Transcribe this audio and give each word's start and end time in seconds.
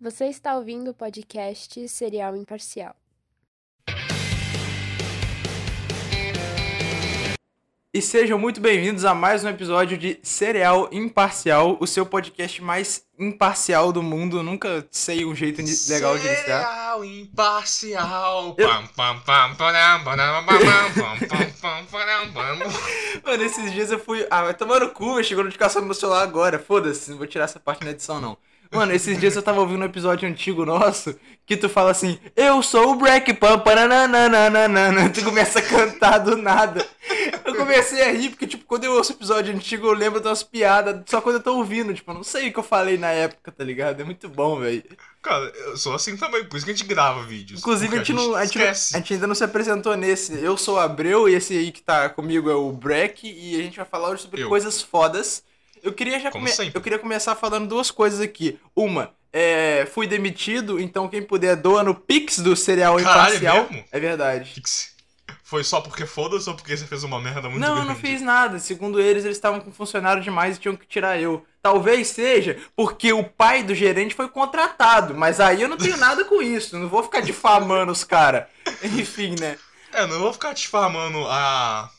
Você 0.00 0.26
está 0.26 0.54
ouvindo 0.56 0.90
o 0.90 0.94
podcast 0.94 1.86
Serial 1.88 2.34
Imparcial. 2.36 2.94
E 7.92 8.00
sejam 8.00 8.38
muito 8.38 8.60
bem-vindos 8.60 9.04
a 9.04 9.12
mais 9.12 9.42
um 9.42 9.48
episódio 9.48 9.98
de 9.98 10.20
Cereal 10.22 10.88
Imparcial, 10.92 11.76
o 11.80 11.86
seu 11.88 12.06
podcast 12.06 12.62
mais 12.62 13.04
imparcial 13.18 13.92
do 13.92 14.00
mundo. 14.00 14.44
Nunca 14.44 14.86
sei 14.92 15.24
um 15.24 15.34
jeito 15.34 15.60
legal 15.92 16.16
de 16.16 16.24
iniciar. 16.24 16.62
Cereal 16.68 17.04
imparcial. 17.04 18.54
Eu- 18.56 18.68
Pam, 18.68 18.86
pam, 18.96 19.20
pam, 19.20 19.54
param, 19.56 20.04
param, 20.04 20.44
pam, 20.44 20.58
pam, 20.58 20.94
pam, 20.94 21.28
pam, 21.28 21.50
pam, 21.60 21.84
param, 21.90 22.32
pam. 22.32 22.58
Mano, 23.24 23.42
esses 23.42 23.72
dias 23.72 23.90
eu 23.90 23.98
fui. 23.98 24.24
Ah, 24.30 24.44
vai 24.44 24.54
tomar 24.54 24.78
no 24.80 24.90
cu. 24.92 25.22
Chegou 25.24 25.42
a 25.42 25.44
notificação 25.44 25.82
no 25.82 25.86
meu 25.88 25.94
celular 25.94 26.22
agora. 26.22 26.60
Foda-se, 26.60 27.10
não 27.10 27.18
vou 27.18 27.26
tirar 27.26 27.44
essa 27.46 27.58
parte 27.58 27.84
na 27.84 27.90
edição, 27.90 28.20
não. 28.20 28.38
Mano, 28.70 28.92
esses 28.92 29.18
dias 29.18 29.34
eu 29.34 29.42
tava 29.42 29.60
ouvindo 29.60 29.80
um 29.80 29.86
episódio 29.86 30.28
antigo 30.28 30.64
nosso 30.64 31.14
que 31.44 31.56
tu 31.56 31.68
fala 31.68 31.90
assim: 31.90 32.18
Eu 32.36 32.62
sou 32.62 32.92
o 32.92 32.94
Break 32.94 33.34
parananananana. 33.34 35.10
Tu 35.10 35.24
começa 35.24 35.58
a 35.58 35.62
cantar 35.62 36.18
do 36.18 36.36
nada. 36.36 36.86
Eu 37.44 37.56
comecei 37.56 38.00
a 38.02 38.12
rir, 38.12 38.30
porque, 38.30 38.46
tipo, 38.46 38.64
quando 38.66 38.84
eu 38.84 38.92
ouço 38.92 39.12
episódio 39.12 39.52
antigo, 39.52 39.88
eu 39.88 39.92
lembro 39.92 40.20
de 40.20 40.28
umas 40.28 40.44
piadas 40.44 41.02
só 41.06 41.20
quando 41.20 41.36
eu 41.36 41.42
tô 41.42 41.56
ouvindo. 41.56 41.92
Tipo, 41.92 42.12
eu 42.12 42.14
não 42.14 42.22
sei 42.22 42.48
o 42.48 42.52
que 42.52 42.58
eu 42.60 42.62
falei 42.62 42.96
na 42.96 43.08
época, 43.10 43.50
tá 43.50 43.64
ligado? 43.64 44.00
É 44.00 44.04
muito 44.04 44.28
bom, 44.28 44.60
velho. 44.60 44.84
Cara, 45.20 45.44
eu 45.66 45.76
sou 45.76 45.92
assim 45.94 46.16
também, 46.16 46.44
por 46.44 46.56
isso 46.56 46.64
que 46.64 46.70
a 46.70 46.74
gente 46.74 46.86
grava 46.86 47.22
vídeos. 47.24 47.60
Inclusive, 47.60 47.92
a 47.94 47.98
gente, 47.98 48.12
não, 48.12 48.34
a, 48.36 48.44
gente 48.44 48.58
não- 48.58 48.66
a 48.68 48.72
gente 48.72 49.12
ainda 49.14 49.26
não 49.26 49.34
se 49.34 49.42
apresentou 49.44 49.96
nesse. 49.96 50.34
Eu 50.42 50.56
sou 50.56 50.76
o 50.76 50.80
Abreu 50.80 51.28
e 51.28 51.34
esse 51.34 51.54
aí 51.56 51.72
que 51.72 51.82
tá 51.82 52.08
comigo 52.08 52.48
é 52.48 52.54
o 52.54 52.70
Breck 52.70 53.26
e 53.26 53.58
a 53.58 53.62
gente 53.62 53.76
vai 53.76 53.84
falar 53.86 54.10
hoje 54.10 54.22
sobre 54.22 54.42
Eu. 54.42 54.48
coisas 54.48 54.80
fodas. 54.80 55.42
Eu 55.82 55.92
queria 55.92 56.18
já 56.20 56.30
come- 56.30 56.50
eu 56.74 56.80
queria 56.80 56.98
começar 56.98 57.34
falando 57.34 57.66
duas 57.68 57.90
coisas 57.90 58.20
aqui. 58.20 58.58
Uma, 58.74 59.12
é, 59.32 59.86
fui 59.92 60.06
demitido, 60.06 60.78
então 60.80 61.08
quem 61.08 61.22
puder 61.22 61.56
doa 61.56 61.82
no 61.82 61.94
Pix 61.94 62.38
do 62.38 62.54
Cereal 62.56 62.96
Caralho, 62.96 63.36
Imparcial. 63.36 63.68
mesmo? 63.70 63.84
É 63.92 64.00
verdade. 64.00 64.52
Se- 64.64 64.90
Foi 65.44 65.64
só 65.64 65.80
porque 65.80 66.06
foda-se 66.06 66.48
ou 66.48 66.54
porque 66.54 66.76
você 66.76 66.84
fez 66.86 67.02
uma 67.02 67.20
merda 67.20 67.48
muito 67.48 67.58
Não, 67.60 67.68
eu 67.70 67.74
grande? 67.76 67.88
não 67.88 67.96
fiz 67.96 68.20
nada. 68.22 68.58
Segundo 68.60 69.00
eles, 69.00 69.24
eles 69.24 69.36
estavam 69.36 69.58
com 69.60 69.72
funcionário 69.72 70.22
demais 70.22 70.56
e 70.56 70.60
tinham 70.60 70.76
que 70.76 70.86
tirar 70.86 71.20
eu. 71.20 71.44
Talvez 71.62 72.06
seja 72.08 72.56
porque 72.76 73.12
o 73.12 73.24
pai 73.24 73.62
do 73.64 73.74
gerente 73.74 74.14
foi 74.14 74.28
contratado, 74.28 75.12
mas 75.14 75.40
aí 75.40 75.60
eu 75.62 75.68
não 75.68 75.76
tenho 75.76 75.96
nada 75.98 76.24
com 76.24 76.40
isso. 76.40 76.78
Não 76.78 76.88
vou 76.88 77.02
ficar 77.02 77.20
difamando 77.20 77.90
os 77.90 78.04
caras. 78.04 78.44
Enfim, 78.82 79.34
né? 79.40 79.56
É, 79.92 80.06
não 80.06 80.20
vou 80.20 80.32
ficar 80.32 80.54
te 80.54 80.68
farmando 80.68 81.18
a... 81.26 81.90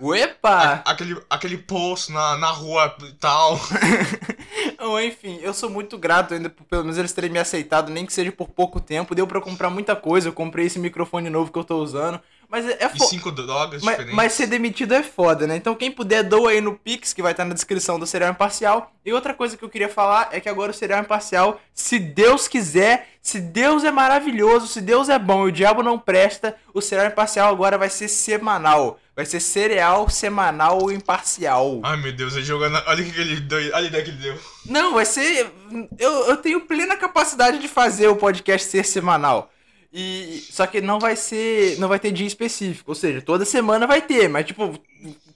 Uepa! 0.00 0.82
a- 0.84 0.90
aquele, 0.90 1.20
aquele 1.28 1.58
post 1.58 2.10
na, 2.12 2.36
na 2.38 2.50
rua 2.50 2.94
e 3.02 3.12
tal. 3.12 3.60
Ou 4.80 5.00
enfim, 5.00 5.38
eu 5.42 5.52
sou 5.52 5.68
muito 5.70 5.98
grato 5.98 6.34
ainda 6.34 6.48
por 6.48 6.64
pelo 6.64 6.82
menos 6.82 6.98
eles 6.98 7.12
terem 7.12 7.30
me 7.30 7.38
aceitado, 7.38 7.90
nem 7.90 8.06
que 8.06 8.12
seja 8.12 8.32
por 8.32 8.48
pouco 8.48 8.80
tempo. 8.80 9.14
Deu 9.14 9.26
pra 9.26 9.40
comprar 9.40 9.70
muita 9.70 9.94
coisa. 9.94 10.28
Eu 10.28 10.32
comprei 10.32 10.66
esse 10.66 10.78
microfone 10.78 11.28
novo 11.30 11.52
que 11.52 11.58
eu 11.58 11.64
tô 11.64 11.78
usando. 11.82 12.20
Mas 12.48 12.66
é, 12.66 12.78
é 12.80 12.86
E 12.92 12.98
fo- 12.98 13.04
cinco 13.04 13.30
drogas 13.30 13.80
mas, 13.82 13.92
diferentes. 13.92 14.14
mas 14.16 14.32
ser 14.32 14.46
demitido 14.48 14.92
é 14.94 15.02
foda, 15.04 15.46
né? 15.46 15.54
Então 15.54 15.74
quem 15.74 15.90
puder, 15.90 16.24
doa 16.24 16.50
aí 16.50 16.60
no 16.60 16.74
Pix, 16.76 17.12
que 17.12 17.22
vai 17.22 17.30
estar 17.32 17.44
na 17.44 17.54
descrição 17.54 17.96
do 17.98 18.06
Serial 18.06 18.30
Imparcial. 18.32 18.90
E 19.04 19.12
outra 19.12 19.32
coisa 19.34 19.56
que 19.56 19.64
eu 19.64 19.68
queria 19.68 19.88
falar 19.88 20.30
é 20.32 20.40
que 20.40 20.48
agora 20.48 20.72
o 20.72 20.74
Serial 20.74 21.00
Imparcial, 21.00 21.60
se 21.72 21.98
Deus 21.98 22.48
quiser, 22.48 23.08
se 23.22 23.38
Deus 23.40 23.84
é 23.84 23.92
maravilhoso, 23.92 24.66
se 24.66 24.80
Deus 24.80 25.08
é 25.08 25.16
bom 25.18 25.46
e 25.46 25.50
o 25.50 25.52
diabo 25.52 25.80
não 25.82 25.96
presta, 25.98 26.56
o 26.74 26.80
Serial 26.80 27.06
Imparcial 27.06 27.52
agora 27.52 27.78
vai 27.78 27.88
ser 27.88 28.08
semanal. 28.08 28.98
Vai 29.20 29.26
ser 29.26 29.40
cereal 29.40 30.08
semanal 30.08 30.90
imparcial. 30.90 31.78
Ai, 31.82 31.98
meu 31.98 32.10
Deus, 32.10 32.36
ele 32.36 32.44
jogando... 32.46 32.82
Olha 32.86 33.04
o 33.04 33.12
que 33.12 33.20
ele 33.20 33.38
deu. 33.38 33.58
Olha 33.58 33.76
a 33.76 33.82
ideia 33.82 34.02
que 34.02 34.08
ele 34.08 34.16
deu. 34.16 34.40
Não, 34.64 34.94
vai 34.94 35.04
ser. 35.04 35.52
Eu, 35.98 36.10
eu 36.26 36.38
tenho 36.38 36.62
plena 36.62 36.96
capacidade 36.96 37.58
de 37.58 37.68
fazer 37.68 38.08
o 38.08 38.16
podcast 38.16 38.66
ser 38.66 38.82
semanal. 38.82 39.52
E 39.92 40.42
só 40.50 40.66
que 40.66 40.80
não 40.80 40.98
vai 40.98 41.16
ser, 41.16 41.78
não 41.78 41.86
vai 41.86 42.00
ter 42.00 42.12
dia 42.12 42.26
específico, 42.26 42.92
ou 42.92 42.94
seja, 42.94 43.20
toda 43.20 43.44
semana 43.44 43.86
vai 43.86 44.00
ter, 44.00 44.26
mas 44.26 44.46
tipo, 44.46 44.80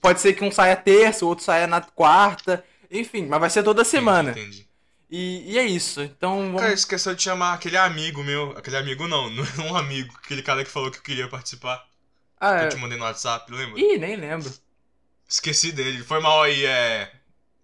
pode 0.01 0.19
ser 0.19 0.33
que 0.33 0.43
um 0.43 0.49
saia 0.49 0.75
terça, 0.75 1.23
o 1.23 1.27
outro 1.27 1.43
saia 1.43 1.67
na 1.67 1.81
quarta, 1.81 2.63
enfim, 2.89 3.27
mas 3.27 3.39
vai 3.39 3.49
ser 3.51 3.61
toda 3.61 3.83
semana. 3.83 4.31
Entendi, 4.31 4.47
entendi. 4.47 4.67
E, 5.11 5.53
e 5.53 5.59
é 5.59 5.63
isso. 5.63 6.01
Então 6.01 6.37
vamos 6.37 6.59
Cara, 6.59 6.73
esqueceu 6.73 7.13
de 7.13 7.21
chamar 7.21 7.53
aquele 7.53 7.77
amigo 7.77 8.23
meu. 8.23 8.51
Aquele 8.57 8.77
amigo 8.77 9.07
não, 9.07 9.29
não 9.29 9.43
é 9.43 9.71
um 9.71 9.77
amigo. 9.77 10.11
Aquele 10.23 10.41
cara 10.41 10.63
que 10.63 10.71
falou 10.71 10.89
que 10.89 10.97
eu 10.97 11.03
queria 11.03 11.27
participar. 11.27 11.85
Ah, 12.39 12.57
Que 12.59 12.63
é... 12.63 12.65
eu 12.65 12.69
te 12.69 12.77
mandei 12.77 12.97
no 12.97 13.03
WhatsApp, 13.05 13.51
lembra? 13.51 13.79
Ih, 13.79 13.97
nem 13.97 14.15
lembro. 14.15 14.51
Esqueci 15.27 15.71
dele. 15.71 16.03
Foi 16.03 16.19
mal 16.19 16.43
aí, 16.43 16.65
é. 16.65 17.11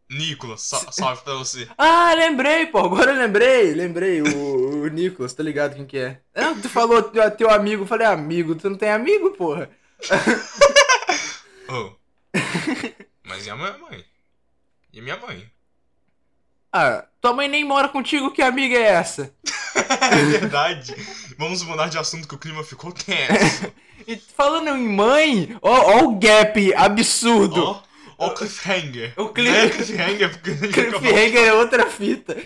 Nicolas, 0.09 0.61
sal- 0.63 0.91
salve 0.91 1.21
pra 1.23 1.35
você. 1.35 1.67
Ah, 1.77 2.13
lembrei, 2.15 2.65
pô. 2.67 2.79
Agora 2.79 3.11
eu 3.11 3.17
lembrei. 3.17 3.73
Lembrei. 3.73 4.21
O, 4.21 4.81
o 4.83 4.87
Nicolas, 4.87 5.33
tá 5.33 5.41
ligado 5.43 5.75
quem 5.75 5.85
que 5.85 5.97
é? 5.97 6.19
Não, 6.35 6.59
tu 6.59 6.67
falou 6.69 7.01
teu, 7.03 7.31
teu 7.31 7.49
amigo. 7.49 7.83
Eu 7.83 7.87
falei, 7.87 8.07
amigo. 8.07 8.55
Tu 8.55 8.69
não 8.69 8.77
tem 8.77 8.89
amigo, 8.91 9.31
porra? 9.31 9.69
Oh. 11.73 11.91
Mas 13.23 13.45
e 13.45 13.49
a 13.49 13.55
minha 13.55 13.77
mãe? 13.77 14.03
E 14.91 14.99
a 14.99 15.01
minha 15.01 15.15
mãe? 15.15 15.49
Ah, 16.73 17.05
tua 17.21 17.31
mãe 17.31 17.47
nem 17.47 17.63
mora 17.63 17.87
contigo. 17.87 18.31
Que 18.31 18.41
amiga 18.41 18.75
é 18.77 18.81
essa? 18.83 19.33
É 20.11 20.25
verdade. 20.39 20.95
Vamos 21.37 21.63
mudar 21.63 21.87
de 21.87 21.97
assunto 21.97 22.27
que 22.27 22.35
o 22.35 22.37
clima 22.37 22.63
ficou 22.63 22.91
tenso. 22.91 23.71
E 24.07 24.15
falando 24.15 24.69
em 24.69 24.87
mãe, 24.87 25.55
ó, 25.61 25.99
ó 25.99 26.03
o 26.05 26.19
gap 26.19 26.73
absurdo. 26.75 27.63
Ó, 27.63 27.81
ó 28.17 28.27
o 28.27 28.33
cliffhanger. 28.33 29.13
O 29.17 29.29
cliff- 29.29 29.55
é 29.55 29.69
cliffhanger 29.69 30.41
Cliffhanger 30.41 31.47
é 31.47 31.53
outra 31.53 31.87
fita. 31.87 32.37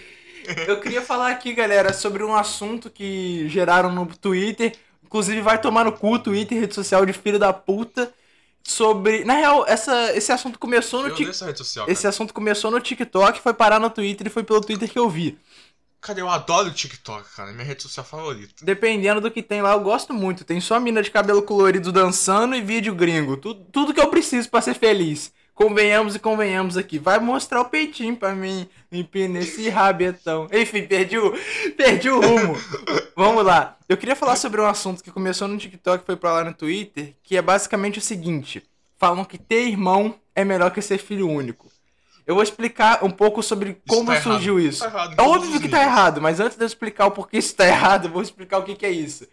Eu 0.67 0.79
queria 0.79 1.01
falar 1.01 1.31
aqui, 1.31 1.53
galera, 1.53 1.91
sobre 1.91 2.23
um 2.23 2.35
assunto 2.35 2.89
que 2.89 3.47
geraram 3.49 3.91
no 3.91 4.05
Twitter. 4.05 4.73
Inclusive, 5.03 5.41
vai 5.41 5.59
tomar 5.59 5.85
no 5.85 5.91
cu 5.91 6.19
Twitter, 6.19 6.59
rede 6.59 6.75
social 6.75 7.05
de 7.05 7.13
filho 7.13 7.39
da 7.39 7.51
puta. 7.53 8.13
Sobre. 8.63 9.23
Na 9.23 9.35
real, 9.35 9.63
essa, 9.67 10.11
esse 10.15 10.31
assunto 10.31 10.57
começou 10.59 11.03
no 11.03 11.09
TikTok. 11.11 11.51
Esse 11.87 12.01
cara. 12.01 12.09
assunto 12.09 12.33
começou 12.33 12.71
no 12.71 12.79
TikTok, 12.79 13.39
foi 13.39 13.53
parar 13.53 13.79
no 13.79 13.89
Twitter 13.89 14.27
e 14.27 14.29
foi 14.29 14.43
pelo 14.43 14.61
Twitter 14.61 14.89
que 14.89 14.97
eu 14.97 15.09
vi. 15.09 15.37
Cara, 16.05 16.19
eu 16.19 16.29
adoro 16.29 16.67
o 16.67 16.71
TikTok, 16.71 17.27
cara. 17.35 17.51
Minha 17.51 17.65
rede 17.65 17.81
social 17.81 18.05
favorita. 18.05 18.63
Dependendo 18.63 19.19
do 19.19 19.31
que 19.31 19.41
tem 19.41 19.63
lá, 19.63 19.73
eu 19.73 19.79
gosto 19.79 20.13
muito. 20.13 20.45
Tem 20.45 20.61
só 20.61 20.79
mina 20.79 21.01
de 21.01 21.09
cabelo 21.09 21.41
colorido 21.41 21.91
dançando 21.91 22.55
e 22.55 22.61
vídeo 22.61 22.93
gringo. 22.93 23.35
Tudo, 23.35 23.65
tudo 23.71 23.91
que 23.91 23.99
eu 23.99 24.07
preciso 24.07 24.47
pra 24.47 24.61
ser 24.61 24.75
feliz. 24.75 25.33
Convenhamos 25.55 26.13
e 26.13 26.19
convenhamos 26.19 26.77
aqui. 26.77 26.99
Vai 26.99 27.17
mostrar 27.17 27.59
o 27.59 27.65
peitinho 27.65 28.15
pra 28.15 28.35
mim. 28.35 28.69
Empina 28.91 29.39
esse 29.39 29.67
rabetão. 29.71 30.47
Enfim, 30.53 30.83
perdi 30.85 31.17
o, 31.17 31.33
perdi 31.75 32.07
o 32.07 32.21
rumo. 32.21 32.55
Vamos 33.15 33.43
lá. 33.43 33.75
Eu 33.89 33.97
queria 33.97 34.15
falar 34.15 34.35
sobre 34.35 34.61
um 34.61 34.67
assunto 34.67 35.03
que 35.03 35.09
começou 35.09 35.47
no 35.47 35.57
TikTok 35.57 36.03
e 36.03 36.05
foi 36.05 36.15
pra 36.15 36.33
lá 36.33 36.43
no 36.43 36.53
Twitter. 36.53 37.15
Que 37.23 37.35
é 37.35 37.41
basicamente 37.41 37.97
o 37.97 38.01
seguinte: 38.01 38.61
falam 38.99 39.25
que 39.25 39.39
ter 39.39 39.69
irmão 39.69 40.13
é 40.35 40.45
melhor 40.45 40.69
que 40.69 40.83
ser 40.83 40.99
filho 40.99 41.27
único. 41.27 41.74
Eu 42.25 42.35
vou 42.35 42.43
explicar 42.43 43.03
um 43.03 43.09
pouco 43.11 43.43
sobre 43.43 43.77
como 43.87 44.11
tá 44.11 44.21
surgiu 44.21 44.59
errado. 44.59 44.69
isso. 44.69 44.79
Tá 44.83 44.87
errado 44.87 45.15
é 45.17 45.21
óbvio 45.21 45.61
que 45.61 45.69
tá 45.69 45.81
errado, 45.81 46.21
mas 46.21 46.39
antes 46.39 46.57
de 46.57 46.63
eu 46.63 46.67
explicar 46.67 47.05
o 47.07 47.11
porquê 47.11 47.37
isso 47.37 47.55
tá 47.55 47.65
errado, 47.67 48.05
eu 48.05 48.11
vou 48.11 48.21
explicar 48.21 48.57
o 48.57 48.63
que, 48.63 48.75
que 48.75 48.85
é 48.85 48.91
isso. 48.91 49.27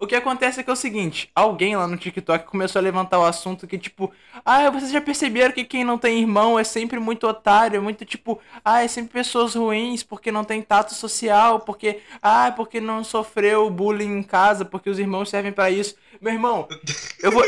O 0.00 0.06
que 0.06 0.16
acontece 0.16 0.60
é 0.60 0.62
que 0.62 0.68
é 0.68 0.72
o 0.72 0.76
seguinte, 0.76 1.30
alguém 1.34 1.76
lá 1.76 1.86
no 1.86 1.96
TikTok 1.96 2.46
começou 2.46 2.80
a 2.80 2.82
levantar 2.82 3.20
o 3.20 3.24
assunto 3.24 3.66
que, 3.66 3.78
tipo, 3.78 4.12
ah, 4.44 4.68
vocês 4.68 4.90
já 4.90 5.00
perceberam 5.00 5.54
que 5.54 5.64
quem 5.64 5.84
não 5.84 5.96
tem 5.96 6.18
irmão 6.18 6.58
é 6.58 6.64
sempre 6.64 6.98
muito 6.98 7.26
otário, 7.26 7.76
é 7.76 7.80
muito 7.80 8.04
tipo, 8.04 8.40
ah, 8.64 8.82
é 8.82 8.88
sempre 8.88 9.12
pessoas 9.12 9.54
ruins 9.54 10.02
porque 10.02 10.32
não 10.32 10.44
tem 10.44 10.60
tato 10.60 10.92
social, 10.92 11.60
porque, 11.60 12.00
ah, 12.20 12.52
porque 12.54 12.80
não 12.80 13.04
sofreu 13.04 13.70
bullying 13.70 14.18
em 14.18 14.22
casa, 14.22 14.64
porque 14.64 14.90
os 14.90 14.98
irmãos 14.98 15.30
servem 15.30 15.52
pra 15.52 15.70
isso. 15.70 15.94
Meu 16.20 16.32
irmão, 16.32 16.66
eu 17.22 17.30
vou. 17.30 17.44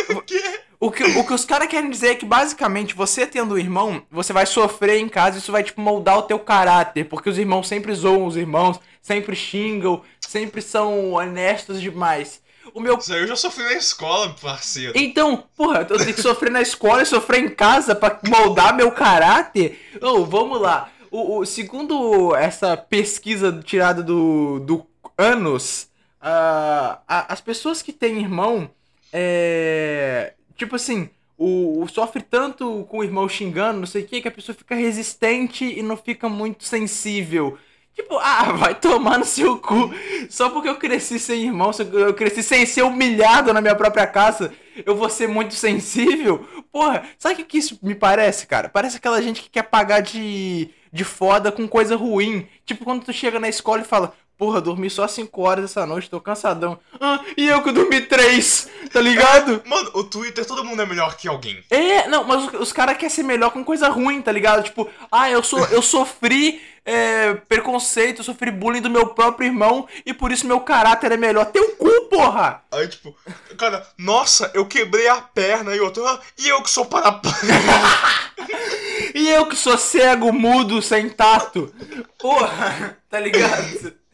O 0.81 0.91
que, 0.91 1.03
o 1.03 1.27
que 1.27 1.33
os 1.35 1.45
caras 1.45 1.69
querem 1.69 1.91
dizer 1.91 2.09
é 2.09 2.15
que, 2.15 2.25
basicamente, 2.27 2.95
você 2.95 3.27
tendo 3.27 3.55
um 3.55 3.59
irmão, 3.59 4.03
você 4.11 4.33
vai 4.33 4.47
sofrer 4.47 4.99
em 4.99 5.09
casa 5.09 5.37
e 5.37 5.41
isso 5.41 5.51
vai, 5.53 5.63
tipo, 5.63 5.81
moldar 5.81 6.19
o 6.19 6.23
teu 6.23 6.39
caráter. 6.39 7.05
Porque 7.05 7.29
os 7.29 7.39
irmãos 7.39 7.67
sempre 7.69 7.93
zoam 7.95 8.27
os 8.27 8.37
irmãos, 8.37 8.79
sempre 9.03 9.35
xingam, 9.35 10.03
sempre 10.21 10.63
são 10.63 11.13
honestos 11.13 11.81
demais. 11.81 12.41
O 12.75 12.81
meu. 12.81 12.99
Isso 12.99 13.13
aí 13.13 13.21
eu 13.23 13.27
já 13.27 13.35
sofri 13.37 13.65
na 13.65 13.73
escola, 13.73 14.35
parceiro. 14.41 14.93
Então, 14.95 15.45
porra, 15.57 15.87
eu 15.89 15.97
tenho 15.99 16.15
que 16.15 16.21
sofrer 16.23 16.51
na 16.51 16.61
escola 16.61 17.03
e 17.03 17.07
sofrer 17.07 17.41
em 17.43 17.49
casa 17.49 17.95
pra 17.95 18.21
moldar 18.29 18.77
meu 18.77 18.93
caráter? 18.93 19.81
Ô, 20.03 20.25
vamos 20.27 20.61
lá. 20.61 20.91
O, 21.11 21.39
o- 21.39 21.47
segundo 21.47 22.37
essa 22.37 22.77
pesquisa 22.77 23.59
tirada 23.65 24.03
do, 24.03 24.61
do 24.61 24.87
Anos, 25.17 25.89
ah, 26.21 26.99
a- 27.09 27.33
as 27.33 27.41
pessoas 27.41 27.81
que 27.81 27.93
têm 27.93 28.19
irmão, 28.21 28.71
é, 29.11 30.35
tipo 30.59 30.77
assim, 30.77 31.09
o, 31.39 31.83
o 31.83 31.89
sofre 31.89 32.21
tanto 32.21 32.85
com 32.91 32.99
o 32.99 33.05
irmão 33.05 33.29
xingando, 33.29 33.79
não 33.79 33.87
sei 33.87 34.03
o 34.03 34.07
que, 34.07 34.21
que 34.21 34.29
a 34.29 34.33
pessoa 34.33 34.55
fica 34.55 34.75
resistente 34.75 35.65
e 35.65 35.81
não 35.83 35.97
fica 35.97 36.29
muito 36.29 36.65
sensível. 36.65 37.57
Tipo, 37.95 38.19
ah, 38.21 38.53
vai 38.53 38.75
tomar 38.75 39.19
no 39.19 39.25
seu 39.25 39.59
cu. 39.59 39.93
Só 40.29 40.51
porque 40.51 40.69
eu 40.69 40.77
cresci 40.77 41.19
sem 41.19 41.45
irmão, 41.45 41.71
eu 41.93 42.13
cresci 42.13 42.43
sem 42.43 42.67
ser 42.67 42.83
humilhado 42.83 43.53
na 43.53 43.61
minha 43.61 43.77
própria 43.77 44.07
casa, 44.07 44.53
eu 44.85 44.97
vou 44.97 45.09
ser 45.09 45.29
muito 45.29 45.55
sensível? 45.55 46.47
Porra, 46.73 47.05
sabe 47.19 47.43
o 47.43 47.47
que 47.47 47.59
isso 47.59 47.79
me 47.83 47.95
parece, 47.95 48.47
cara? 48.47 48.69
Parece 48.69 48.97
aquela 48.97 49.23
gente 49.23 49.43
que 49.43 49.49
quer 49.49 49.63
pagar 49.63 50.01
de, 50.01 50.71
de 50.93 51.05
foda 51.05 51.53
com 51.53 51.67
coisa 51.69 51.97
ruim. 51.97 52.47
Tipo, 52.67 52.85
quando 52.85 53.05
tu 53.05 53.13
chega 53.13 53.41
na 53.41 53.49
escola 53.49 53.83
e 53.83 53.85
fala, 53.85 54.13
porra, 54.39 54.61
dormi 54.61 54.89
só 54.89 55.07
5 55.09 55.43
horas 55.43 55.65
essa 55.65 55.85
noite, 55.85 56.09
tô 56.09 56.21
cansadão. 56.21 56.79
Ah, 57.01 57.21
e 57.37 57.49
eu 57.49 57.61
que 57.63 57.73
dormi 57.73 58.01
3, 58.01 58.71
tá 58.93 59.01
ligado? 59.01 59.61
Mano, 59.67 59.91
o 59.95 60.05
Twitter, 60.05 60.47
todo 60.47 60.65
mundo 60.65 60.81
é 60.81 60.87
melhor 60.87 61.17
que 61.17 61.27
alguém. 61.27 61.63
É, 61.69 62.07
não, 62.07 62.23
mas 62.23 62.45
os, 62.45 62.61
os 62.61 62.73
caras 62.73 62.97
querem 62.97 63.11
ser 63.11 63.25
melhor 63.25 63.51
com 63.51 63.65
coisa 63.65 63.89
ruim, 63.89 64.23
tá 64.23 64.31
ligado? 64.31 64.63
Tipo, 64.63 64.89
ah, 65.11 65.29
eu, 65.29 65.43
sou, 65.43 65.67
eu 65.67 65.83
sofri 65.83 66.63
é, 66.85 67.35
preconceito, 67.35 68.21
eu 68.21 68.25
sofri 68.25 68.53
bullying 68.53 68.81
do 68.81 68.89
meu 68.89 69.09
próprio 69.09 69.49
irmão 69.49 69.89
e 70.07 70.15
por 70.15 70.31
isso 70.31 70.47
meu 70.47 70.61
caráter 70.61 71.11
é 71.11 71.17
melhor. 71.17 71.47
Teu 71.47 71.73
cu, 71.73 71.91
porra! 72.09 72.63
Aí, 72.71 72.87
tipo, 72.87 73.15
cara, 73.59 73.85
nossa, 73.99 74.53
eu 74.55 74.65
quebrei 74.67 75.09
a 75.09 75.21
perna 75.21 75.75
e 75.75 75.81
outro, 75.81 76.07
ah, 76.07 76.21
e 76.39 76.49
eu 76.49 76.63
que 76.63 76.71
sou 76.71 76.87
paraplégico. 76.87 77.43
E 79.15 79.31
eu 79.31 79.47
que 79.47 79.57
sou 79.57 79.77
cego, 79.79 80.33
mudo, 80.33 80.83
sem 80.83 81.09
tato. 81.09 81.73
Porra, 82.19 82.97
tá 83.11 83.19
ligado? 83.19 83.97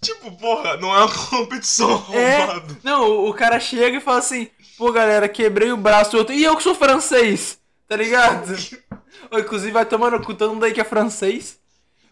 tipo, 0.00 0.30
porra, 0.36 0.76
não 0.76 0.94
é 0.94 0.98
uma 1.04 1.14
competição 1.30 1.90
É, 2.10 2.36
arrombado. 2.36 2.76
não, 2.82 3.26
o- 3.26 3.34
cara 3.34 3.60
chega 3.60 3.96
e 3.98 4.00
fala 4.00 4.18
assim, 4.18 4.48
pô 4.76 4.92
galera, 4.92 5.28
quebrei 5.28 5.72
o 5.72 5.76
braço 5.76 6.12
do 6.12 6.18
outro. 6.18 6.34
E 6.34 6.42
eu 6.44 6.56
que 6.56 6.62
sou 6.62 6.74
francês, 6.74 7.58
tá 7.86 7.96
ligado? 7.96 8.52
Ou, 9.30 9.38
inclusive 9.40 9.72
vai 9.72 9.84
tomando 9.86 10.20
cu 10.24 10.34
todo 10.34 10.52
mundo 10.54 10.64
aí 10.64 10.72
que 10.72 10.80
é 10.80 10.84
francês. 10.84 11.58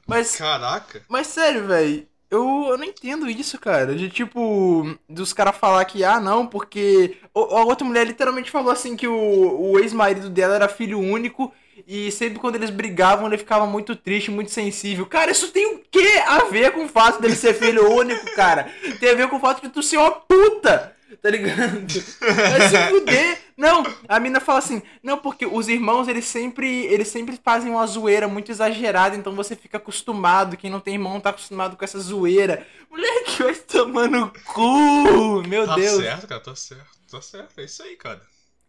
Mas, 0.06 0.37
Caraca. 0.37 1.02
mas 1.08 1.26
sério, 1.28 1.66
velho, 1.66 2.06
eu, 2.31 2.66
eu 2.70 2.78
não 2.78 2.84
entendo 2.84 3.28
isso, 3.28 3.58
cara. 3.58 3.94
De 3.94 4.08
tipo, 4.10 4.96
dos 5.08 5.32
caras 5.32 5.56
falar 5.56 5.84
que, 5.84 6.04
ah, 6.04 6.20
não, 6.20 6.46
porque. 6.46 7.19
o- 7.34 7.40
A 7.56 7.64
outra 7.64 7.87
mulher 7.87 8.06
literalmente 8.06 8.50
falou 8.50 8.72
assim 8.72 8.96
que 8.96 9.06
o, 9.08 9.72
o 9.72 9.78
ex-marido 9.81 10.31
dela 10.31 10.54
era 10.56 10.69
filho 10.69 10.99
único. 11.00 11.52
E 11.87 12.10
sempre 12.10 12.38
quando 12.38 12.56
eles 12.56 12.70
brigavam, 12.70 13.26
ele 13.26 13.38
ficava 13.38 13.66
muito 13.66 13.94
triste, 13.94 14.31
muito 14.31 14.50
sensível. 14.50 15.06
Cara, 15.06 15.31
isso 15.31 15.52
tem 15.52 15.66
o 15.75 15.75
que 15.96 16.19
a 16.19 16.44
ver 16.44 16.72
com 16.72 16.84
o 16.84 16.88
fato 16.88 17.20
dele 17.20 17.37
ser 17.37 17.54
filho 17.54 17.90
único, 17.93 18.25
cara? 18.34 18.70
Tem 19.00 19.10
a 19.10 19.14
ver 19.14 19.28
com 19.28 19.37
o 19.37 19.40
fato 19.40 19.62
de 19.62 19.69
tu 19.69 19.82
ser 19.82 19.96
uma 19.96 20.10
puta, 20.10 20.94
tá 21.22 21.31
ligado? 21.31 21.87
Vai 22.20 22.69
se 22.69 22.88
fuder. 22.90 23.38
Não, 23.56 23.82
a 24.06 24.20
mina 24.20 24.38
fala 24.38 24.58
assim, 24.58 24.82
não, 25.02 25.16
porque 25.16 25.46
os 25.46 25.66
irmãos, 25.69 26.08
eles 26.08 26.26
sempre, 26.26 26.84
eles 26.87 27.08
sempre 27.08 27.40
fazem 27.43 27.70
uma 27.70 27.87
zoeira 27.87 28.28
muito 28.28 28.52
exagerada, 28.52 29.16
então 29.16 29.34
você 29.34 29.56
fica 29.56 29.78
acostumado, 29.78 30.58
quem 30.58 30.70
não 30.70 30.78
tem 30.78 30.94
irmão 30.94 31.19
tá 31.19 31.31
acostumado 31.31 31.75
com 31.75 31.82
essa 31.84 31.99
zoeira. 31.99 32.66
Moleque, 32.90 33.42
vai 33.42 33.54
tomar 33.54 34.08
no 34.10 34.31
cu, 34.44 35.42
meu 35.49 35.66
Tá 35.66 35.75
Deus. 35.76 36.02
certo, 36.02 36.26
cara, 36.26 36.40
tá 36.40 36.54
certo. 36.54 36.87
Tá 37.10 37.22
certo, 37.22 37.58
é 37.58 37.64
isso 37.64 37.82
aí, 37.82 37.96
cara. 37.96 38.20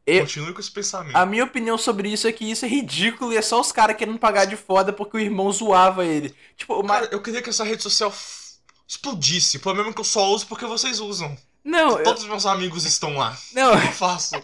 Eu- 0.07 0.21
Continue 0.21 0.53
com 0.53 0.59
esse 0.61 0.71
pensamento. 0.71 1.15
A 1.15 1.25
minha 1.25 1.43
opinião 1.43 1.77
sobre 1.77 2.09
isso 2.09 2.27
é 2.27 2.31
que 2.31 2.49
isso 2.49 2.63
é 2.63 2.67
ridículo 2.69 3.33
e 3.33 3.37
é 3.37 3.41
só 3.41 3.59
os 3.59 3.71
caras 3.73 3.97
querendo 3.97 4.17
pagar 4.17 4.45
de 4.45 4.55
foda 4.55 4.93
porque 4.93 5.17
o 5.17 5.19
irmão 5.19 5.51
zoava 5.51 6.05
ele. 6.05 6.33
Tipo, 6.55 6.75
o 6.79 6.83
Cara, 6.87 7.09
eu 7.11 7.21
queria 7.21 7.41
que 7.41 7.49
essa 7.49 7.63
rede 7.65 7.83
social 7.83 8.13
explodisse. 8.87 9.57
O 9.57 9.59
problema 9.59 9.89
é 9.89 9.93
que 9.93 9.99
eu 9.99 10.05
só 10.05 10.29
uso 10.29 10.47
porque 10.47 10.65
vocês 10.65 10.99
usam. 11.01 11.37
Não, 11.63 11.97
eu... 11.97 12.03
Todos 12.05 12.23
os 12.23 12.29
meus 12.29 12.45
amigos 12.45 12.85
estão 12.85 13.17
lá. 13.17 13.37
não. 13.53 13.73
O 13.75 13.81
que 13.81 13.87
eu 13.87 13.91
faço? 13.91 14.35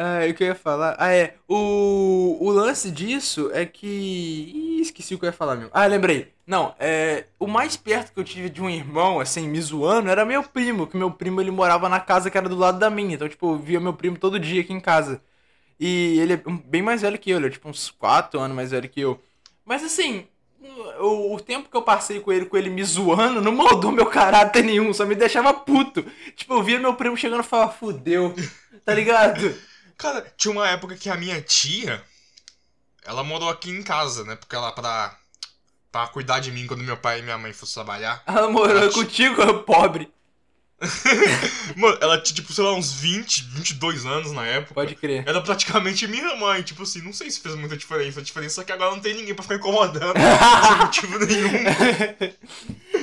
Ah, 0.00 0.20
o 0.30 0.34
que 0.34 0.44
eu 0.44 0.48
ia 0.48 0.54
falar? 0.54 0.94
Ah, 0.96 1.12
é. 1.12 1.34
O, 1.48 2.36
o 2.40 2.50
lance 2.52 2.88
disso 2.90 3.50
é 3.52 3.66
que. 3.66 4.52
Esqueci 4.80 5.14
o 5.14 5.18
que 5.18 5.24
eu 5.24 5.28
ia 5.28 5.32
falar, 5.32 5.56
meu. 5.56 5.68
Ah, 5.72 5.86
lembrei. 5.86 6.32
Não, 6.46 6.74
é. 6.78 7.26
O 7.38 7.46
mais 7.46 7.76
perto 7.76 8.12
que 8.12 8.20
eu 8.20 8.24
tive 8.24 8.48
de 8.48 8.62
um 8.62 8.70
irmão, 8.70 9.20
assim, 9.20 9.48
me 9.48 9.60
zoando, 9.60 10.10
era 10.10 10.24
meu 10.24 10.42
primo. 10.42 10.86
Que 10.86 10.96
meu 10.96 11.10
primo 11.10 11.40
ele 11.40 11.50
morava 11.50 11.88
na 11.88 12.00
casa 12.00 12.30
que 12.30 12.38
era 12.38 12.48
do 12.48 12.56
lado 12.56 12.78
da 12.78 12.90
minha. 12.90 13.14
Então, 13.14 13.28
tipo, 13.28 13.54
eu 13.54 13.58
via 13.58 13.80
meu 13.80 13.92
primo 13.92 14.18
todo 14.18 14.38
dia 14.38 14.60
aqui 14.60 14.72
em 14.72 14.80
casa. 14.80 15.20
E 15.78 16.18
ele 16.18 16.32
é 16.34 16.42
bem 16.64 16.82
mais 16.82 17.02
velho 17.02 17.18
que 17.18 17.30
eu, 17.30 17.36
ele 17.36 17.46
é 17.46 17.50
tipo 17.50 17.68
uns 17.68 17.90
4 17.90 18.38
anos 18.40 18.56
mais 18.56 18.70
velho 18.72 18.88
que 18.88 19.00
eu. 19.00 19.20
Mas 19.64 19.84
assim, 19.84 20.26
o, 20.98 21.34
o 21.34 21.40
tempo 21.40 21.68
que 21.70 21.76
eu 21.76 21.82
passei 21.82 22.20
com 22.20 22.32
ele, 22.32 22.46
com 22.46 22.56
ele 22.56 22.70
me 22.70 22.82
zoando, 22.82 23.40
não 23.40 23.52
moldou 23.52 23.92
meu 23.92 24.06
caráter 24.06 24.64
nenhum, 24.64 24.92
só 24.92 25.04
me 25.04 25.14
deixava 25.14 25.54
puto. 25.54 26.04
Tipo, 26.34 26.54
eu 26.54 26.62
via 26.62 26.78
meu 26.78 26.94
primo 26.94 27.16
chegando 27.16 27.44
e 27.44 27.46
falava, 27.46 27.72
fudeu, 27.72 28.34
tá 28.84 28.92
ligado? 28.92 29.54
Cara, 29.96 30.24
tinha 30.36 30.52
uma 30.52 30.68
época 30.68 30.96
que 30.96 31.10
a 31.10 31.16
minha 31.16 31.40
tia, 31.42 32.02
ela 33.04 33.22
morou 33.24 33.48
aqui 33.48 33.70
em 33.70 33.82
casa, 33.82 34.24
né? 34.24 34.36
Porque 34.36 34.54
ela, 34.54 34.72
pra, 34.72 35.16
pra 35.90 36.06
cuidar 36.08 36.40
de 36.40 36.50
mim 36.52 36.66
quando 36.66 36.82
meu 36.84 36.96
pai 36.96 37.20
e 37.20 37.22
minha 37.22 37.38
mãe 37.38 37.52
fossem 37.52 37.74
trabalhar. 37.74 38.22
Ela 38.26 38.50
morou 38.50 38.76
Ela- 38.76 38.92
contigo, 38.92 39.60
pobre. 39.64 40.10
Mano, 41.74 41.98
ela 42.00 42.20
tinha, 42.22 42.36
tipo, 42.36 42.52
sei 42.52 42.62
lá, 42.62 42.72
uns 42.72 42.92
20, 42.92 43.42
22 43.50 44.06
anos 44.06 44.30
na 44.30 44.46
época. 44.46 44.74
Pode 44.74 44.94
crer. 44.94 45.24
Era 45.26 45.40
praticamente 45.40 46.06
minha 46.06 46.36
mãe, 46.36 46.62
tipo 46.62 46.84
assim, 46.84 47.02
não 47.02 47.12
sei 47.12 47.28
se 47.32 47.40
fez 47.40 47.56
muita 47.56 47.76
diferença. 47.76 48.20
A 48.20 48.22
diferença 48.22 48.60
é 48.60 48.64
que 48.64 48.70
agora 48.70 48.92
não 48.92 49.00
tem 49.00 49.12
ninguém 49.16 49.34
pra 49.34 49.42
ficar 49.42 49.56
incomodando, 49.56 50.14
sem 50.68 50.76
motivo 50.76 51.18
nenhum. 51.18 51.48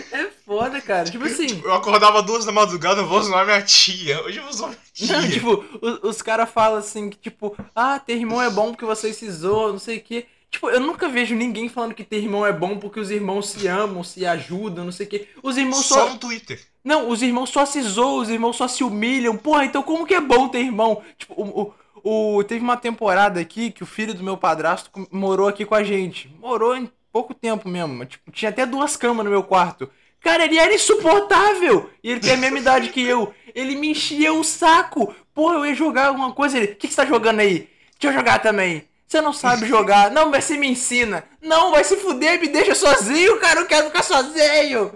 Foda, 0.58 0.82
cara. 0.82 1.06
Tipo 1.10 1.26
assim. 1.26 1.62
Eu 1.64 1.74
acordava 1.74 2.22
duas 2.22 2.46
da 2.46 2.52
madrugada, 2.52 3.02
eu 3.02 3.08
vou 3.08 3.22
zoar 3.22 3.46
minha 3.46 3.62
tia. 3.62 4.22
Hoje 4.24 4.38
eu 4.40 4.44
vou 4.44 4.54
zoar 4.54 4.70
minha 4.72 4.82
tia. 4.94 5.22
Não, 5.22 5.30
tipo, 5.30 5.66
os, 5.82 6.00
os 6.16 6.22
caras 6.22 6.50
falam 6.50 6.80
assim 6.80 7.10
que, 7.10 7.18
tipo, 7.18 7.56
ah, 7.76 8.00
ter 8.00 8.14
irmão 8.18 8.42
é 8.42 8.50
bom 8.50 8.72
porque 8.72 8.86
vocês 8.86 9.16
se 9.16 9.30
zoam, 9.30 9.74
não 9.74 9.80
sei 9.80 9.98
o 9.98 10.02
quê. 10.02 10.26
Tipo, 10.50 10.70
eu 10.70 10.80
nunca 10.80 11.10
vejo 11.10 11.36
ninguém 11.36 11.68
falando 11.68 11.94
que 11.94 12.04
ter 12.04 12.18
irmão 12.18 12.46
é 12.46 12.54
bom 12.54 12.78
porque 12.78 13.00
os 13.00 13.12
irmãos 13.12 13.50
se 13.50 13.68
amam, 13.68 14.04
se 14.04 14.26
ajudam, 14.26 14.86
não 14.86 14.92
sei 14.92 15.06
o 15.06 15.10
quê. 15.10 15.28
Os 15.44 15.58
irmãos 15.58 15.86
Só 15.86 16.08
só. 16.08 16.10
no 16.14 16.18
Twitter. 16.18 16.64
Não, 16.84 17.10
os 17.10 17.22
irmãos 17.22 17.50
só 17.50 17.66
se 17.66 17.82
zoam, 17.82 18.20
os 18.20 18.30
irmãos 18.30 18.56
só 18.56 18.68
se 18.68 18.84
humilham. 18.84 19.36
Porra, 19.36 19.66
então 19.66 19.84
como 19.84 20.06
que 20.06 20.14
é 20.14 20.22
bom 20.22 20.48
ter 20.48 20.60
irmão? 20.60 21.02
Tipo, 21.18 21.34
o, 21.34 21.74
o, 22.04 22.38
o- 22.38 22.44
teve 22.46 22.64
uma 22.64 22.78
temporada 22.78 23.40
aqui 23.40 23.72
que 23.72 23.84
o 23.84 23.88
filho 23.88 24.14
do 24.14 24.24
meu 24.24 24.38
padrasto 24.38 24.90
morou 25.12 25.48
aqui 25.50 25.66
com 25.66 25.76
a 25.76 25.84
gente. 25.84 26.34
Morou 26.40 26.76
em 26.78 26.90
pouco 27.12 27.34
tempo 27.34 27.68
mesmo. 27.68 28.06
Tipo, 28.06 28.32
tinha 28.32 28.50
até 28.50 28.66
duas 28.66 28.96
camas 28.96 29.26
no 29.26 29.32
meu 29.32 29.44
quarto. 29.44 29.90
Cara, 30.26 30.44
ele 30.44 30.58
era 30.58 30.74
insuportável! 30.74 31.88
E 32.04 32.10
ele 32.10 32.20
tem 32.20 32.34
a 32.34 32.38
mesma 32.38 32.58
idade 32.58 32.90
que 32.90 33.00
eu. 33.00 33.32
Ele 33.54 33.76
me 33.76 33.92
enchia 33.92 34.34
o 34.34 34.44
saco. 34.44 35.14
Porra, 35.36 35.54
eu 35.58 35.66
ia 35.68 35.76
jogar 35.76 36.08
alguma 36.08 36.34
coisa. 36.34 36.58
Ele, 36.58 36.66
o 36.72 36.76
que, 36.76 36.88
que 36.88 36.94
você 36.96 36.96
tá 36.96 37.06
jogando 37.06 37.42
aí? 37.42 37.70
Deixa 38.00 38.08
eu 38.08 38.14
jogar 38.14 38.40
também. 38.40 38.88
Você 39.08 39.22
não 39.22 39.32
sabe 39.32 39.68
jogar. 39.70 40.10
Não, 40.10 40.32
mas 40.32 40.46
você 40.46 40.58
me 40.58 40.68
ensina. 40.68 41.24
Não, 41.40 41.70
vai 41.70 41.84
se 41.84 41.96
fuder, 41.98 42.42
me 42.42 42.48
deixa 42.48 42.74
sozinho, 42.74 43.40
cara. 43.40 43.60
Eu 43.60 43.68
quero 43.68 43.86
ficar 43.86 44.02
sozinho. 44.02 44.94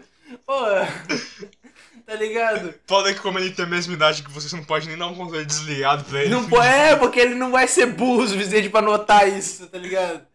Porra. 0.47 0.87
Tá 2.09 2.15
ligado? 2.15 2.73
Foda 2.87 3.13
que 3.13 3.19
como 3.19 3.37
ele 3.37 3.51
tem 3.51 3.65
a 3.65 3.67
mesma 3.67 3.93
idade 3.93 4.23
que 4.23 4.31
você, 4.31 4.49
você 4.49 4.55
não 4.55 4.63
pode 4.63 4.87
nem 4.87 4.97
dar 4.97 5.05
um 5.05 5.13
controle 5.13 5.45
desligado 5.45 6.03
pra 6.05 6.21
ele. 6.21 6.31
Não 6.31 6.49
po- 6.49 6.59
é, 6.59 6.95
porque 6.95 7.19
ele 7.19 7.35
não 7.35 7.51
vai 7.51 7.67
ser 7.67 7.85
burro 7.85 8.23
o 8.23 8.27
suficiente 8.27 8.67
pra 8.67 8.81
notar 8.81 9.29
isso, 9.29 9.67
tá 9.67 9.77
ligado? 9.77 10.25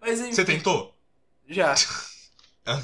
Mas 0.00 0.20
enfim. 0.20 0.32
Você 0.32 0.42
tentou? 0.42 0.94
Já. 1.46 1.74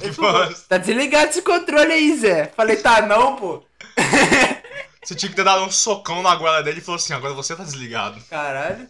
Ele 0.01 0.13
falou, 0.13 0.55
tá 0.69 0.79
desligado 0.79 1.31
esse 1.31 1.43
controle 1.43 1.93
aí, 1.93 2.17
Zé. 2.17 2.53
Falei, 2.57 2.77
tá 2.77 3.03
não, 3.03 3.37
pô. 3.37 3.63
Você 5.05 5.15
tinha 5.15 5.29
que 5.29 5.37
ter 5.37 5.45
dado 5.45 5.63
um 5.63 5.71
socão 5.71 6.23
na 6.23 6.35
goela 6.35 6.63
dele 6.63 6.79
e 6.79 6.83
falou 6.83 6.97
assim, 6.97 7.13
agora 7.13 7.35
você 7.35 7.55
tá 7.55 7.63
desligado. 7.63 8.19
Caralho. 8.31 8.89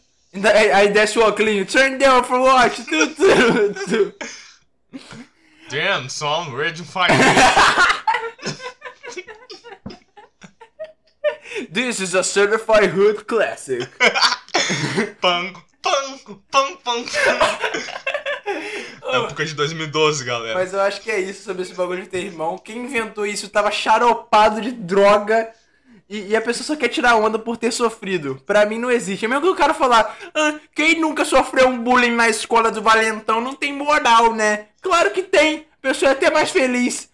Aí, 0.72 0.88
desce 0.88 1.18
o 1.18 1.26
óculos. 1.26 1.72
Turn 1.72 1.98
down 1.98 2.22
for 2.22 2.38
watch. 2.38 2.84
Damn, 5.70 6.08
son, 6.08 6.54
ready 6.54 6.76
to 6.78 6.84
fight. 6.84 7.10
This 11.70 12.00
is 12.00 12.14
a 12.14 12.22
certified 12.22 12.90
hood 12.90 13.26
classic. 13.26 13.88
pam, 15.20 15.52
pam, 15.82 16.38
pam, 16.50 16.76
pam. 16.84 17.04
Época 19.16 19.44
de 19.44 19.54
2012, 19.54 20.24
galera. 20.24 20.54
Mas 20.58 20.72
eu 20.72 20.80
acho 20.80 21.00
que 21.00 21.10
é 21.10 21.20
isso 21.20 21.42
sobre 21.44 21.62
esse 21.62 21.74
bagulho 21.74 22.02
de 22.02 22.08
ter 22.08 22.24
irmão. 22.24 22.58
Quem 22.58 22.78
inventou 22.84 23.24
isso 23.26 23.48
tava 23.48 23.70
xaropado 23.70 24.60
de 24.60 24.70
droga. 24.72 25.50
E, 26.08 26.28
e 26.28 26.36
a 26.36 26.40
pessoa 26.42 26.64
só 26.66 26.76
quer 26.76 26.88
tirar 26.88 27.16
onda 27.16 27.38
por 27.38 27.56
ter 27.56 27.72
sofrido. 27.72 28.36
Pra 28.44 28.66
mim 28.66 28.78
não 28.78 28.90
existe. 28.90 29.24
É 29.24 29.28
mesmo 29.28 29.42
que 29.42 29.48
o 29.48 29.56
cara 29.56 29.72
falar, 29.72 30.16
ah, 30.34 30.60
quem 30.74 31.00
nunca 31.00 31.24
sofreu 31.24 31.66
um 31.68 31.82
bullying 31.82 32.10
na 32.14 32.28
escola 32.28 32.70
do 32.70 32.82
Valentão 32.82 33.40
não 33.40 33.54
tem 33.54 33.72
moral, 33.72 34.34
né? 34.34 34.66
Claro 34.82 35.10
que 35.12 35.22
tem. 35.22 35.66
A 35.78 35.80
pessoa 35.80 36.10
é 36.10 36.12
até 36.12 36.30
mais 36.30 36.50
feliz. 36.50 37.08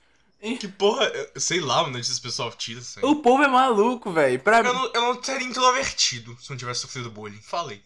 Que 0.59 0.66
porra, 0.66 1.04
eu- 1.04 1.40
sei 1.40 1.61
lá 1.61 1.83
onde 1.85 2.00
esses 2.00 2.19
pessoal 2.19 2.50
tira 2.50 2.80
isso 2.80 2.99
aí. 2.99 3.04
O 3.04 3.16
povo 3.16 3.42
é 3.42 3.49
maluco, 3.49 4.11
velho. 4.11 4.40
Pra 4.40 4.59
Eu 4.59 4.64
mim. 4.64 4.73
não, 4.73 4.90
eu 4.95 5.00
não 5.02 5.16
teria 5.16 5.47
introvertido 5.47 6.37
se 6.40 6.49
não 6.50 6.57
tivesse 6.57 6.80
sofrido 6.80 7.11
bullying. 7.11 7.40
Falei. 7.42 7.83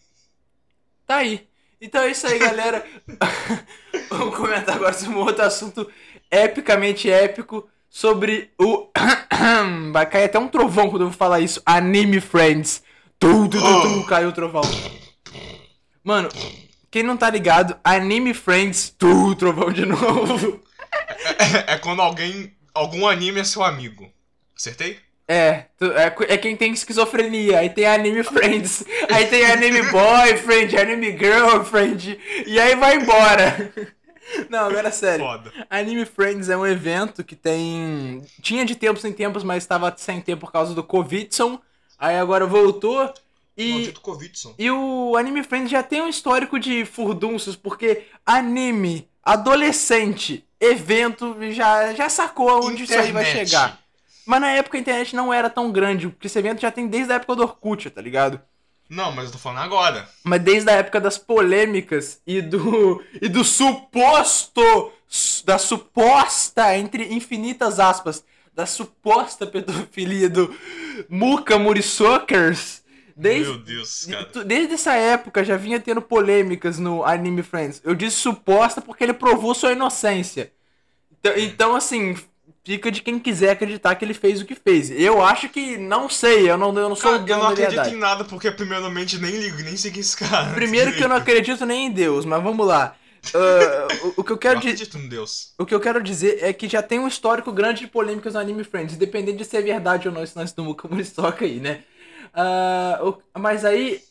Tá 1.05 1.17
aí. 1.17 1.47
Então 1.85 2.01
é 2.01 2.09
isso 2.09 2.25
aí, 2.25 2.39
galera. 2.39 2.83
Vamos 4.09 4.35
comentar 4.35 4.75
agora 4.75 4.91
sobre 4.91 5.15
um 5.15 5.19
outro 5.19 5.43
assunto 5.43 5.87
epicamente 6.31 7.07
épico 7.11 7.69
sobre 7.87 8.49
o. 8.59 8.89
Vai 9.93 10.09
cair 10.09 10.23
até 10.23 10.39
um 10.39 10.47
trovão 10.47 10.89
quando 10.89 11.03
eu 11.03 11.09
vou 11.09 11.17
falar 11.17 11.41
isso. 11.41 11.61
Anime 11.63 12.19
Friends. 12.19 12.81
Tu, 13.19 13.47
tu, 13.49 13.59
tu, 13.61 14.01
tu, 14.01 14.07
caiu 14.07 14.29
o 14.29 14.31
trovão. 14.31 14.63
Mano, 16.03 16.27
quem 16.89 17.03
não 17.03 17.15
tá 17.15 17.29
ligado, 17.29 17.79
Anime 17.83 18.33
Friends. 18.33 18.89
Tu, 18.97 19.35
trovão 19.35 19.71
de 19.71 19.85
novo. 19.85 20.63
É, 21.67 21.75
é 21.75 21.77
quando 21.77 22.01
alguém. 22.01 22.51
Algum 22.73 23.07
anime 23.07 23.41
é 23.41 23.43
seu 23.43 23.63
amigo. 23.63 24.11
Acertei? 24.57 24.97
É, 25.27 25.65
é, 25.81 26.33
é 26.33 26.37
quem 26.37 26.55
tem 26.55 26.71
esquizofrenia. 26.71 27.59
Aí 27.59 27.69
tem 27.69 27.85
Anime 27.85 28.23
Friends. 28.23 28.85
Aí 29.09 29.27
tem 29.27 29.45
Anime 29.45 29.81
Boyfriend, 29.91 30.77
Anime 30.77 31.17
Girlfriend. 31.17 32.19
E 32.45 32.59
aí 32.59 32.75
vai 32.75 32.95
embora. 32.95 33.73
Não, 34.49 34.67
agora 34.67 34.87
é 34.87 34.91
sério. 34.91 35.25
Foda. 35.25 35.51
Anime 35.69 36.05
Friends 36.05 36.49
é 36.49 36.57
um 36.57 36.65
evento 36.65 37.23
que 37.23 37.35
tem. 37.35 38.23
Tinha 38.41 38.65
de 38.65 38.75
tempos 38.75 39.05
em 39.05 39.13
tempos, 39.13 39.43
mas 39.43 39.63
estava 39.63 39.93
sem 39.97 40.21
tempo 40.21 40.41
por 40.41 40.51
causa 40.51 40.73
do 40.73 40.83
Covid. 40.83 41.29
Aí 41.97 42.17
agora 42.17 42.45
voltou. 42.45 43.11
E, 43.57 43.71
Maldito 43.71 44.01
Covidson. 44.01 44.53
e 44.59 44.69
o 44.69 45.15
Anime 45.15 45.41
Friends 45.41 45.71
já 45.71 45.81
tem 45.81 46.01
um 46.01 46.09
histórico 46.09 46.59
de 46.59 46.83
furdúncios, 46.83 47.55
porque 47.55 48.03
anime, 48.25 49.07
adolescente, 49.23 50.45
evento, 50.59 51.37
já, 51.51 51.93
já 51.93 52.09
sacou 52.09 52.67
onde 52.67 52.83
isso 52.83 52.93
aí 52.93 53.13
vai 53.13 53.23
chegar. 53.23 53.84
Mas 54.25 54.41
na 54.41 54.51
época 54.51 54.77
a 54.77 54.81
internet 54.81 55.15
não 55.15 55.33
era 55.33 55.49
tão 55.49 55.71
grande, 55.71 56.09
porque 56.09 56.27
esse 56.27 56.39
evento 56.39 56.61
já 56.61 56.71
tem 56.71 56.87
desde 56.87 57.11
a 57.13 57.15
época 57.15 57.35
do 57.35 57.43
Orkut, 57.43 57.89
tá 57.89 58.01
ligado? 58.01 58.41
Não, 58.89 59.11
mas 59.11 59.25
eu 59.25 59.31
tô 59.33 59.37
falando 59.37 59.63
agora. 59.63 60.07
Mas 60.23 60.41
desde 60.41 60.69
a 60.69 60.73
época 60.73 61.01
das 61.01 61.17
polêmicas 61.17 62.21
e 62.25 62.41
do 62.41 63.03
e 63.21 63.27
do 63.27 63.43
suposto 63.43 64.91
da 65.45 65.57
suposta 65.57 66.75
entre 66.77 67.13
infinitas 67.13 67.79
aspas 67.79 68.23
da 68.53 68.65
suposta 68.65 69.45
pedofilia 69.45 70.29
do 70.29 70.53
Muka 71.09 71.59
Muriçokers 71.59 72.83
desde 73.15 73.51
Meu 73.51 73.59
Deus, 73.59 74.05
cara. 74.05 74.43
desde 74.45 74.73
essa 74.73 74.93
época 74.93 75.43
já 75.43 75.57
vinha 75.57 75.79
tendo 75.79 76.01
polêmicas 76.01 76.79
no 76.79 77.03
Anime 77.03 77.43
Friends. 77.43 77.81
Eu 77.83 77.95
disse 77.95 78.17
suposta 78.17 78.81
porque 78.81 79.03
ele 79.03 79.13
provou 79.13 79.53
sua 79.53 79.71
inocência. 79.71 80.51
Então, 81.19 81.33
então, 81.37 81.75
assim, 81.75 82.15
fica 82.65 82.91
de 82.91 83.01
quem 83.01 83.19
quiser 83.19 83.51
acreditar 83.51 83.95
que 83.95 84.03
ele 84.03 84.13
fez 84.13 84.41
o 84.41 84.45
que 84.45 84.55
fez. 84.55 84.89
Eu 84.91 85.23
acho 85.23 85.47
que 85.49 85.77
não 85.77 86.09
sei, 86.09 86.49
eu 86.49 86.57
não, 86.57 86.69
eu 86.77 86.89
não 86.89 86.95
sou 86.95 87.11
Cara, 87.11 87.23
eu 87.31 87.37
não 87.37 87.47
acredito 87.47 87.87
em 87.89 87.97
nada 87.97 88.25
porque, 88.25 88.51
primeiramente, 88.51 89.17
nem 89.19 89.31
ligo, 89.37 89.61
nem 89.61 89.77
sei 89.77 89.91
quem 89.91 89.99
é 89.99 90.01
esse 90.01 90.17
cara. 90.17 90.51
Primeiro 90.55 90.91
que 90.93 91.03
eu 91.03 91.07
não 91.07 91.15
acredito 91.15 91.65
nem 91.65 91.85
em 91.87 91.91
Deus, 91.91 92.25
mas 92.25 92.41
vamos 92.41 92.65
lá. 92.65 92.95
Ah, 93.33 93.87
o, 94.17 94.21
o 94.21 94.23
que 94.23 94.31
eu 94.31 94.37
quero 94.37 94.59
dizer. 94.59 94.71
acredito 94.73 94.97
em 94.97 95.07
Deus. 95.09 95.53
O 95.57 95.65
que 95.65 95.73
eu 95.73 95.79
quero 95.79 96.01
dizer 96.01 96.39
é 96.41 96.51
que 96.53 96.67
já 96.67 96.81
tem 96.81 96.99
um 96.99 97.07
histórico 97.07 97.51
grande 97.51 97.81
de 97.81 97.87
polêmicas 97.87 98.33
no 98.33 98.39
Anime 98.39 98.63
Friends, 98.63 98.95
independente 98.95 99.37
de 99.37 99.45
ser 99.45 99.61
verdade 99.63 100.07
ou 100.07 100.13
não 100.13 100.23
esse 100.23 100.37
lance 100.37 100.55
do 100.55 100.63
Muka 100.63 100.87
Muriçoka 100.89 101.45
aí, 101.45 101.59
né? 101.59 101.83
Ah, 102.33 102.99
o- 103.03 103.39
mas 103.39 103.63
aí, 103.65 104.01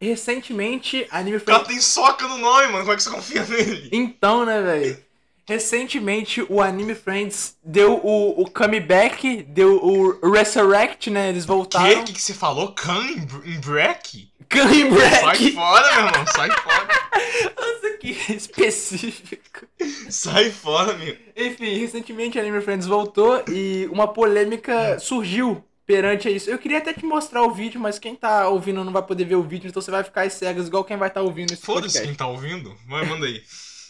recentemente, 0.00 1.06
Anime 1.10 1.36
O 1.36 1.40
cara 1.40 1.58
Friends. 1.60 1.68
tem 1.68 1.80
soca 1.80 2.26
no 2.28 2.38
nome, 2.38 2.66
mano. 2.68 2.78
Como 2.80 2.92
é 2.92 2.96
que 2.96 3.02
você 3.02 3.10
confia 3.10 3.44
nele? 3.44 3.88
Então, 3.92 4.44
né, 4.44 4.60
velho? 4.60 4.98
Recentemente, 5.46 6.44
o 6.48 6.60
Anime 6.62 6.94
Friends 6.94 7.56
deu 7.62 8.00
o, 8.02 8.42
o 8.42 8.50
comeback, 8.50 9.42
deu 9.42 9.76
o 9.84 10.30
Resurrect, 10.32 11.10
né? 11.10 11.28
Eles 11.28 11.44
Que? 11.44 11.48
voltaram. 11.48 12.00
O 12.00 12.04
que, 12.04 12.12
que 12.14 12.22
você 12.22 12.32
falou? 12.34 12.72
Can 12.72 13.02
em, 13.10 13.20
Br- 13.26 13.46
em 13.46 13.60
Breck? 13.60 14.32
Sai 14.50 14.62
Comeback! 14.62 15.52
fora, 15.52 15.96
meu 15.96 16.06
irmão. 16.06 16.26
Sai 16.34 16.50
fora. 16.50 16.88
Nossa, 17.60 17.96
que 17.98 18.10
específico. 18.32 19.66
Sai 20.10 20.50
fora, 20.50 20.94
meu. 20.94 21.16
Enfim, 21.36 21.78
recentemente 21.78 22.38
Anime 22.38 22.60
Friends 22.60 22.86
voltou 22.86 23.42
e 23.48 23.88
uma 23.92 24.08
polêmica 24.08 24.98
surgiu 24.98 25.62
perante 25.86 26.28
isso. 26.34 26.48
Eu 26.50 26.58
queria 26.58 26.78
até 26.78 26.92
te 26.94 27.04
mostrar 27.04 27.42
o 27.42 27.50
vídeo, 27.52 27.80
mas 27.80 27.98
quem 27.98 28.14
tá 28.14 28.48
ouvindo 28.48 28.82
não 28.84 28.92
vai 28.92 29.02
poder 29.02 29.24
ver 29.24 29.34
o 29.34 29.42
vídeo, 29.42 29.68
então 29.68 29.82
você 29.82 29.90
vai 29.90 30.02
ficar 30.04 30.22
às 30.22 30.32
cegas 30.34 30.66
igual 30.68 30.84
quem 30.84 30.96
vai 30.96 31.08
estar 31.08 31.20
ouvindo 31.22 31.52
esse 31.52 31.62
Foda-se 31.62 32.00
quem 32.02 32.14
tá 32.14 32.26
ouvindo. 32.26 32.74
Vai, 32.88 33.04
manda 33.06 33.26
aí. 33.26 33.42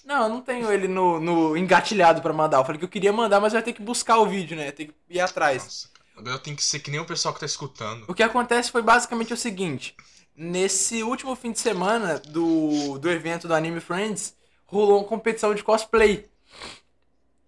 Não, 0.04 0.24
eu 0.24 0.28
não 0.28 0.40
tenho 0.40 0.70
ele 0.70 0.86
no, 0.86 1.18
no 1.18 1.56
engatilhado 1.56 2.20
pra 2.20 2.32
mandar. 2.32 2.58
Eu 2.58 2.64
falei 2.64 2.78
que 2.78 2.84
eu 2.84 2.90
queria 2.90 3.12
mandar, 3.12 3.40
mas 3.40 3.52
vai 3.52 3.62
ter 3.62 3.72
que 3.72 3.82
buscar 3.82 4.18
o 4.18 4.26
vídeo, 4.26 4.56
né? 4.56 4.70
Tem 4.70 4.88
que 4.88 4.94
ir 5.08 5.20
atrás. 5.20 5.62
Nossa, 5.62 5.88
cara. 5.88 6.30
Eu 6.30 6.38
tenho 6.38 6.56
que 6.56 6.62
ser 6.62 6.80
que 6.80 6.90
nem 6.90 7.00
o 7.00 7.06
pessoal 7.06 7.32
que 7.32 7.40
tá 7.40 7.46
escutando. 7.46 8.04
O 8.06 8.14
que 8.14 8.22
acontece 8.22 8.70
foi 8.70 8.82
basicamente 8.82 9.32
o 9.32 9.36
seguinte: 9.36 9.96
nesse 10.36 11.02
último 11.02 11.34
fim 11.34 11.52
de 11.52 11.60
semana 11.60 12.18
do, 12.18 12.98
do 12.98 13.10
evento 13.10 13.48
do 13.48 13.54
Anime 13.54 13.80
Friends, 13.80 14.36
rolou 14.66 14.98
uma 14.98 15.08
competição 15.08 15.54
de 15.54 15.64
cosplay. 15.64 16.28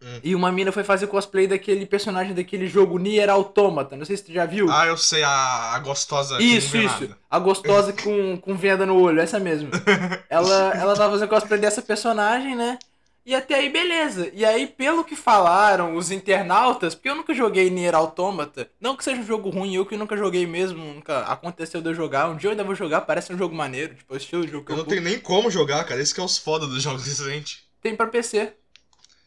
Hum. 0.06 0.20
E 0.22 0.34
uma 0.36 0.52
mina 0.52 0.70
foi 0.70 0.84
fazer 0.84 1.08
cosplay 1.08 1.48
daquele 1.48 1.84
personagem 1.84 2.32
daquele 2.32 2.68
jogo 2.68 2.96
Nier 2.96 3.28
Automata. 3.28 3.96
Não 3.96 4.04
sei 4.04 4.16
se 4.16 4.25
tu 4.25 4.32
já 4.32 4.46
viu. 4.46 4.70
Ah, 4.70 4.86
eu 4.86 4.96
sei, 4.96 5.25
a, 5.25 5.75
a 5.75 5.78
gostosa 5.80 6.40
isso, 6.40 6.76
isso. 6.76 7.08
A 7.28 7.38
gostosa 7.40 7.92
com, 7.92 8.36
com 8.36 8.54
venda 8.54 8.86
no 8.86 9.00
olho, 9.00 9.20
essa 9.20 9.40
mesmo. 9.40 9.68
ela, 10.30 10.72
ela 10.76 10.94
tava 10.94 11.10
fazendo 11.14 11.28
cosplay 11.28 11.58
dessa 11.58 11.82
personagem, 11.82 12.54
né? 12.54 12.78
E 13.25 13.34
até 13.34 13.56
aí, 13.56 13.68
beleza. 13.68 14.30
E 14.32 14.44
aí, 14.44 14.68
pelo 14.68 15.02
que 15.02 15.16
falaram 15.16 15.96
os 15.96 16.12
internautas, 16.12 16.94
porque 16.94 17.08
eu 17.08 17.16
nunca 17.16 17.34
joguei 17.34 17.68
Nier 17.68 17.96
Automata, 17.96 18.70
não 18.80 18.96
que 18.96 19.02
seja 19.02 19.20
um 19.20 19.26
jogo 19.26 19.50
ruim, 19.50 19.75
eu 19.75 19.84
que 19.84 19.96
nunca 19.96 20.16
joguei 20.16 20.46
mesmo, 20.46 20.78
nunca 20.84 21.22
aconteceu 21.22 21.80
de 21.82 21.88
eu 21.88 21.94
jogar. 21.94 22.28
Um 22.28 22.36
dia 22.36 22.46
eu 22.46 22.52
ainda 22.52 22.62
vou 22.62 22.76
jogar, 22.76 23.00
parece 23.00 23.32
um 23.32 23.36
jogo 23.36 23.52
maneiro, 23.52 23.96
tipo, 23.96 24.16
estilo 24.16 24.46
de 24.46 24.52
jogo 24.52 24.70
Eu 24.70 24.76
não 24.76 24.84
tenho 24.84 25.02
nem 25.02 25.18
como 25.18 25.50
jogar, 25.50 25.82
cara. 25.82 26.00
Esse 26.00 26.14
que 26.14 26.20
é 26.20 26.22
os 26.22 26.38
foda 26.38 26.68
dos 26.68 26.80
jogos 26.80 27.02
recentes. 27.08 27.64
Tem 27.82 27.96
pra 27.96 28.06
PC. 28.06 28.52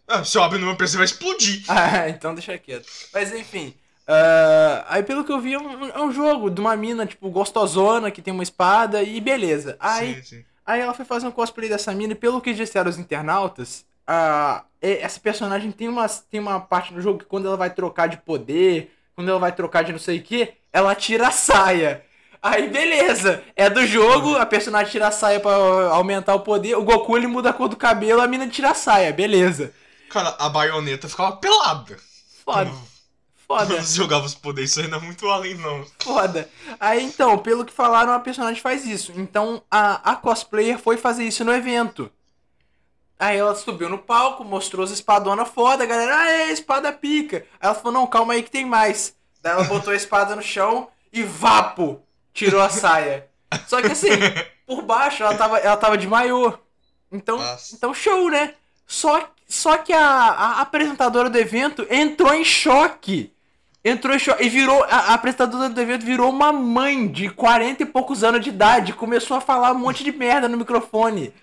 Ah, 0.10 0.24
se 0.24 0.38
eu 0.38 0.44
abrir 0.44 0.60
no 0.60 0.66
meu 0.66 0.76
PC 0.76 0.98
vai 0.98 1.06
explodir. 1.06 1.64
Ah, 1.70 2.10
então 2.10 2.34
deixa 2.34 2.58
quieto. 2.58 2.86
Mas 3.14 3.34
enfim. 3.34 3.74
ah, 4.08 4.86
aí 4.90 5.04
pelo 5.04 5.24
que 5.24 5.32
eu 5.32 5.40
vi 5.40 5.54
é 5.54 5.60
um, 5.60 5.86
é 5.90 6.02
um 6.02 6.12
jogo 6.12 6.50
de 6.50 6.60
uma 6.60 6.76
mina, 6.76 7.06
tipo, 7.06 7.30
gostosona, 7.30 8.10
que 8.12 8.22
tem 8.22 8.34
uma 8.34 8.44
espada 8.44 9.04
e 9.04 9.22
beleza. 9.22 9.78
Aí, 9.80 10.16
Sim, 10.16 10.24
sim. 10.24 10.46
aí 10.66 10.82
ela 10.82 10.94
foi 10.94 11.06
fazer 11.06 11.28
um 11.28 11.32
cosplay 11.32 11.70
dessa 11.70 11.94
mina 11.94 12.14
e 12.14 12.16
pelo 12.16 12.42
que 12.42 12.54
disseram 12.54 12.90
os 12.90 12.98
internautas, 12.98 13.86
e- 14.82 14.98
essa 15.02 15.20
personagem 15.20 15.72
tem 15.72 15.88
uma, 15.88 16.08
tem 16.08 16.40
uma 16.40 16.60
parte 16.60 16.94
do 16.94 17.02
jogo 17.02 17.20
que 17.20 17.26
quando 17.26 17.48
ela 17.48 17.58
vai 17.58 17.70
trocar 17.70 18.08
de 18.08 18.18
poder, 18.18 18.92
quando 19.16 19.30
ela 19.30 19.40
vai 19.40 19.52
trocar 19.52 19.84
de 19.84 19.92
não 19.92 20.00
sei 20.00 20.20
o 20.20 20.24
que, 20.24 20.54
ela 20.72 20.96
tira 20.96 21.28
a 21.28 21.32
saia. 21.32 22.04
Aí 22.42 22.70
beleza, 22.70 23.44
é 23.54 23.70
do 23.70 23.86
jogo, 23.86 24.38
a 24.38 24.46
personagem 24.46 24.92
tira 24.92 25.08
a 25.10 25.12
saia 25.12 25.42
pra 25.42 25.52
aumentar 25.92 26.36
o 26.36 26.40
poder, 26.40 26.76
o 26.78 26.84
Goku 26.84 27.18
ele 27.18 27.28
muda 27.28 27.50
a 27.50 27.54
cor 27.54 27.68
do 27.68 27.76
cabelo, 27.76 28.22
a 28.22 28.28
mina 28.28 28.48
tira 28.48 28.72
a 28.72 28.74
saia, 28.74 29.12
beleza. 29.12 29.74
Cara, 30.10 30.36
a 30.40 30.50
baioneta 30.50 31.08
ficava 31.08 31.38
pelada. 31.38 31.98
Foda, 32.44 32.70
Quando- 32.72 32.88
foda. 33.48 33.76
Quando 33.76 33.86
jogava 33.86 34.26
os 34.26 34.36
poderes, 34.36 34.72
isso 34.72 34.82
ainda 34.82 34.98
é 34.98 35.00
muito 35.00 35.28
além, 35.28 35.56
não. 35.56 35.86
Foda. 36.00 36.50
Aí 36.80 37.04
então, 37.04 37.38
pelo 37.38 37.66
que 37.66 37.74
falaram, 37.74 38.12
a 38.14 38.20
personagem 38.20 38.62
faz 38.62 38.86
isso. 38.86 39.12
Então 39.16 39.62
a, 39.70 40.12
a 40.12 40.16
cosplayer 40.16 40.78
foi 40.80 40.98
fazer 40.98 41.24
isso 41.24 41.44
no 41.46 41.54
evento. 41.54 42.12
Aí 43.20 43.38
ela 43.38 43.54
subiu 43.54 43.90
no 43.90 43.98
palco, 43.98 44.46
mostrou 44.46 44.84
as 44.86 44.92
espadonas 44.92 45.50
foda, 45.50 45.84
a 45.84 45.88
galera, 45.88 46.18
ah, 46.20 46.30
é, 46.32 46.52
espada 46.52 46.92
pica. 46.94 47.38
Aí 47.60 47.68
ela 47.68 47.76
falou, 47.76 47.92
não, 47.92 48.08
calma 48.08 48.34
aí 48.34 48.42
que 48.42 48.50
tem 48.52 48.66
mais. 48.66 49.14
Daí 49.42 49.54
ela 49.54 49.66
botou 49.66 49.92
a 49.92 49.96
espada 49.96 50.36
no 50.36 50.42
chão 50.42 50.88
e 51.12 51.22
vapo! 51.24 52.02
Tirou 52.34 52.62
a 52.62 52.70
saia. 52.70 53.28
Só 53.68 53.82
que 53.82 53.88
assim, 53.92 54.10
por 54.66 54.82
baixo 54.84 55.24
ela 55.24 55.36
tava, 55.36 55.58
ela 55.58 55.76
tava 55.76 55.98
de 55.98 56.08
maiô. 56.08 56.54
Então, 57.12 57.38
Nossa. 57.38 57.76
então 57.76 57.94
show, 57.94 58.30
né? 58.30 58.54
Só, 58.88 59.28
só 59.50 59.78
que 59.78 59.92
a, 59.92 60.00
a 60.00 60.62
apresentadora 60.62 61.28
do 61.28 61.38
evento 61.38 61.86
entrou 61.90 62.32
em 62.36 62.46
choque. 62.46 63.34
Entrou 63.84 64.16
em 64.16 64.20
choque. 64.20 64.44
E 64.46 64.48
virou. 64.50 64.84
A, 64.84 64.88
a 64.88 65.14
apresentadora 65.16 65.70
do 65.70 65.82
evento 65.82 66.06
virou 66.06 66.30
uma 66.30 66.54
mãe 66.54 67.08
de 67.08 67.30
40 67.32 67.82
e 67.82 67.86
poucos 67.88 68.24
anos 68.24 68.42
de 68.42 68.50
idade. 68.50 68.94
Começou 68.94 69.36
a 69.38 69.42
falar 69.42 69.72
um 69.72 69.80
monte 69.80 70.04
de 70.04 70.12
merda 70.12 70.48
no 70.48 70.56
microfone. 70.56 71.34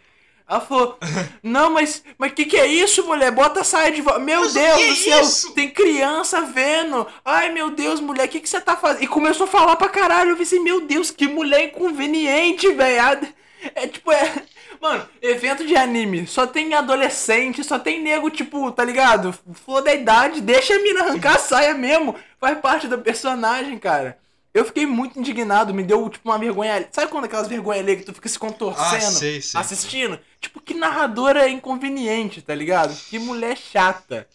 Ela 0.49 0.61
falou: 0.61 0.97
Não, 1.43 1.71
mas. 1.71 2.05
Mas 2.17 2.33
que 2.33 2.45
que 2.45 2.57
é 2.57 2.67
isso, 2.69 3.05
mulher? 3.05 3.33
Bota 3.33 3.63
a 3.63 3.65
saia 3.65 3.91
de 3.91 4.01
volta. 4.01 4.21
Meu 4.21 4.43
Mas 4.43 4.55
Deus 4.55 4.77
que 4.77 4.83
é 4.85 4.89
do 4.89 4.97
céu! 4.97 5.21
isso? 5.23 5.53
Tem 5.55 5.69
criança 5.69 6.43
vendo. 6.43 7.09
Ai, 7.25 7.51
meu 7.53 7.71
Deus, 7.73 8.01
mulher, 8.01 8.27
o 8.27 8.29
que 8.29 8.39
que 8.41 8.49
você 8.49 8.61
tá 8.61 8.77
fazendo? 8.77 9.03
E 9.03 9.09
começou 9.09 9.45
a 9.47 9.51
falar 9.51 9.75
pra 9.75 9.89
caralho. 9.89 10.31
Eu 10.31 10.37
pensei: 10.37 10.61
Meu 10.61 10.83
Deus, 10.83 11.11
que 11.11 11.27
mulher 11.27 11.65
inconveniente, 11.65 12.73
velho. 12.73 13.35
É 13.75 13.89
tipo, 13.89 14.13
é. 14.13 14.45
Mano, 14.89 15.09
evento 15.21 15.67
de 15.67 15.77
anime, 15.77 16.27
só 16.27 16.47
tem 16.47 16.73
adolescente, 16.75 17.65
só 17.65 17.79
tem 17.79 18.03
nego, 18.03 18.31
tipo, 18.31 18.71
tá 18.71 18.85
ligado? 18.85 19.33
Flor 19.65 19.83
da 19.83 19.93
idade, 19.95 20.41
deixa 20.41 20.75
a 20.75 20.79
mina 20.83 21.01
arrancar 21.05 21.37
a 21.37 21.39
saia 21.39 21.75
mesmo. 21.75 22.15
Faz 22.41 22.59
parte 22.61 22.87
do 22.87 22.99
personagem, 22.99 23.79
cara. 23.79 24.19
Eu 24.55 24.65
fiquei 24.65 24.87
muito 24.87 25.19
indignado, 25.19 25.75
me 25.75 25.83
deu, 25.83 26.09
tipo, 26.09 26.29
uma 26.29 26.39
vergonha. 26.39 26.89
Sabe 26.93 27.11
quando 27.11 27.25
aquelas 27.25 27.49
vergonhas 27.49 27.83
ali 27.83 27.97
que 27.97 28.05
tu 28.05 28.15
fica 28.15 28.29
se 28.29 28.39
contorcendo 28.39 28.95
Ah, 28.97 29.01
sei, 29.11 29.43
sei. 29.43 29.61
assistindo? 29.61 30.19
Tipo, 30.41 30.61
que 30.61 30.73
narradora 30.73 31.49
inconveniente, 31.49 32.41
tá 32.41 32.55
ligado? 32.55 32.95
Que 33.11 33.19
mulher 33.19 33.57
chata. 33.57 34.27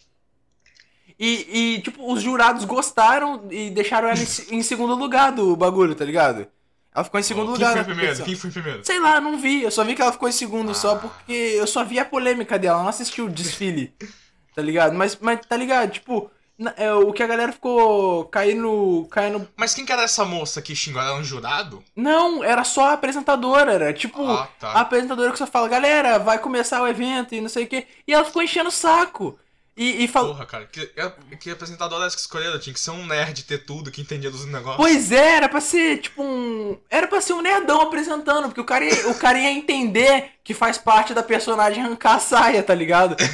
E, 1.20 1.76
e, 1.78 1.82
tipo, 1.82 2.12
os 2.12 2.22
jurados 2.22 2.66
gostaram 2.66 3.48
e 3.52 3.70
deixaram 3.70 4.08
ela 4.10 4.20
em, 4.20 4.26
se- 4.26 4.54
em 4.54 4.62
segundo 4.64 4.96
lugar 4.96 5.32
do 5.32 5.56
bagulho, 5.56 5.94
tá 5.96 6.04
ligado? 6.04 6.48
Ela 6.94 7.04
ficou 7.06 7.20
em 7.20 7.24
segundo 7.24 7.46
Quem 7.46 7.54
lugar. 7.54 7.70
foi 7.72 7.78
na 7.80 7.84
primeiro? 7.86 8.24
Quem 8.26 8.36
foi 8.36 8.52
primeiro? 8.52 8.86
Sei 8.86 9.00
lá, 9.00 9.22
não 9.22 9.38
vi. 9.38 9.64
Eu 9.64 9.72
só 9.72 9.84
vi 9.84 9.96
que 9.96 10.02
ela 10.02 10.12
ficou 10.12 10.28
em 10.28 10.32
segundo 10.34 10.74
só 10.76 10.94
Ah. 10.96 11.00
porque 11.00 11.32
eu 11.34 11.66
só 11.68 11.84
vi 11.86 12.00
a 12.00 12.06
polêmica 12.06 12.60
dela, 12.60 12.82
não 12.82 12.90
assisti 12.90 13.22
o 13.22 13.30
desfile. 13.30 13.94
Tá 14.54 14.62
ligado? 14.62 14.94
Mas, 14.94 15.18
mas 15.22 15.40
tá 15.48 15.56
ligado? 15.56 15.90
Tipo, 15.92 16.30
é, 16.76 16.92
o 16.94 17.14
que 17.14 17.24
a 17.24 17.28
galera 17.28 17.54
ficou 17.54 18.26
caindo. 18.26 19.08
caindo. 19.10 19.48
Mas 19.56 19.74
quem 19.74 19.86
que 19.86 19.94
era 19.94 20.02
essa 20.04 20.26
moça 20.26 20.62
que 20.62 20.76
xingou? 20.76 21.02
Ela 21.02 21.12
era 21.12 21.20
um 21.22 21.24
jurado? 21.24 21.82
Não, 21.96 22.44
era 22.44 22.66
só 22.66 22.90
a 22.90 22.94
apresentadora. 22.94 23.72
Era 23.72 23.94
tipo 23.94 24.22
Ah, 24.30 24.50
tá. 24.60 24.72
a 24.72 24.82
apresentadora 24.82 25.32
que 25.32 25.38
só 25.38 25.48
fala, 25.48 25.70
galera, 25.70 26.20
vai 26.20 26.38
começar 26.38 26.82
o 26.82 26.88
evento 26.88 27.34
e 27.34 27.40
não 27.40 27.48
sei 27.48 27.64
o 27.64 27.68
quê. 27.68 27.88
E 28.06 28.14
ela 28.14 28.26
ficou 28.26 28.44
enchendo 28.44 28.68
o 28.68 28.72
saco. 28.74 29.40
E, 29.76 30.04
e 30.04 30.08
falou. 30.08 30.34
Porra, 30.34 30.46
cara, 30.46 30.66
que, 30.66 30.92
que 31.40 31.50
apresentador 31.50 32.02
era 32.02 32.12
que 32.12 32.20
escolheram? 32.20 32.60
Tinha 32.60 32.74
que 32.74 32.80
ser 32.80 32.92
um 32.92 33.06
nerd, 33.06 33.44
ter 33.44 33.60
tudo, 33.60 33.90
que 33.90 34.02
entendia 34.02 34.30
dos 34.30 34.46
negócios. 34.46 34.78
Pois 34.78 35.12
é, 35.12 35.38
era 35.38 35.50
pra 35.50 35.62
ser 35.62 36.00
tipo 36.00 36.22
um. 36.22 36.78
Era 36.90 37.08
pra 37.08 37.22
ser 37.22 37.34
um 37.34 37.42
nerdão 37.42 37.82
apresentando, 37.82 38.48
porque 38.48 38.62
o 38.62 38.66
cara, 38.66 38.84
ia, 38.86 39.08
o 39.10 39.16
cara 39.16 39.40
ia 39.40 39.52
entender 39.52 40.32
que 40.44 40.54
faz 40.54 40.78
parte 40.78 41.14
da 41.14 41.24
personagem 41.24 41.84
arrancar 41.84 42.16
a 42.16 42.20
saia, 42.20 42.62
tá 42.62 42.76
ligado? 42.76 43.16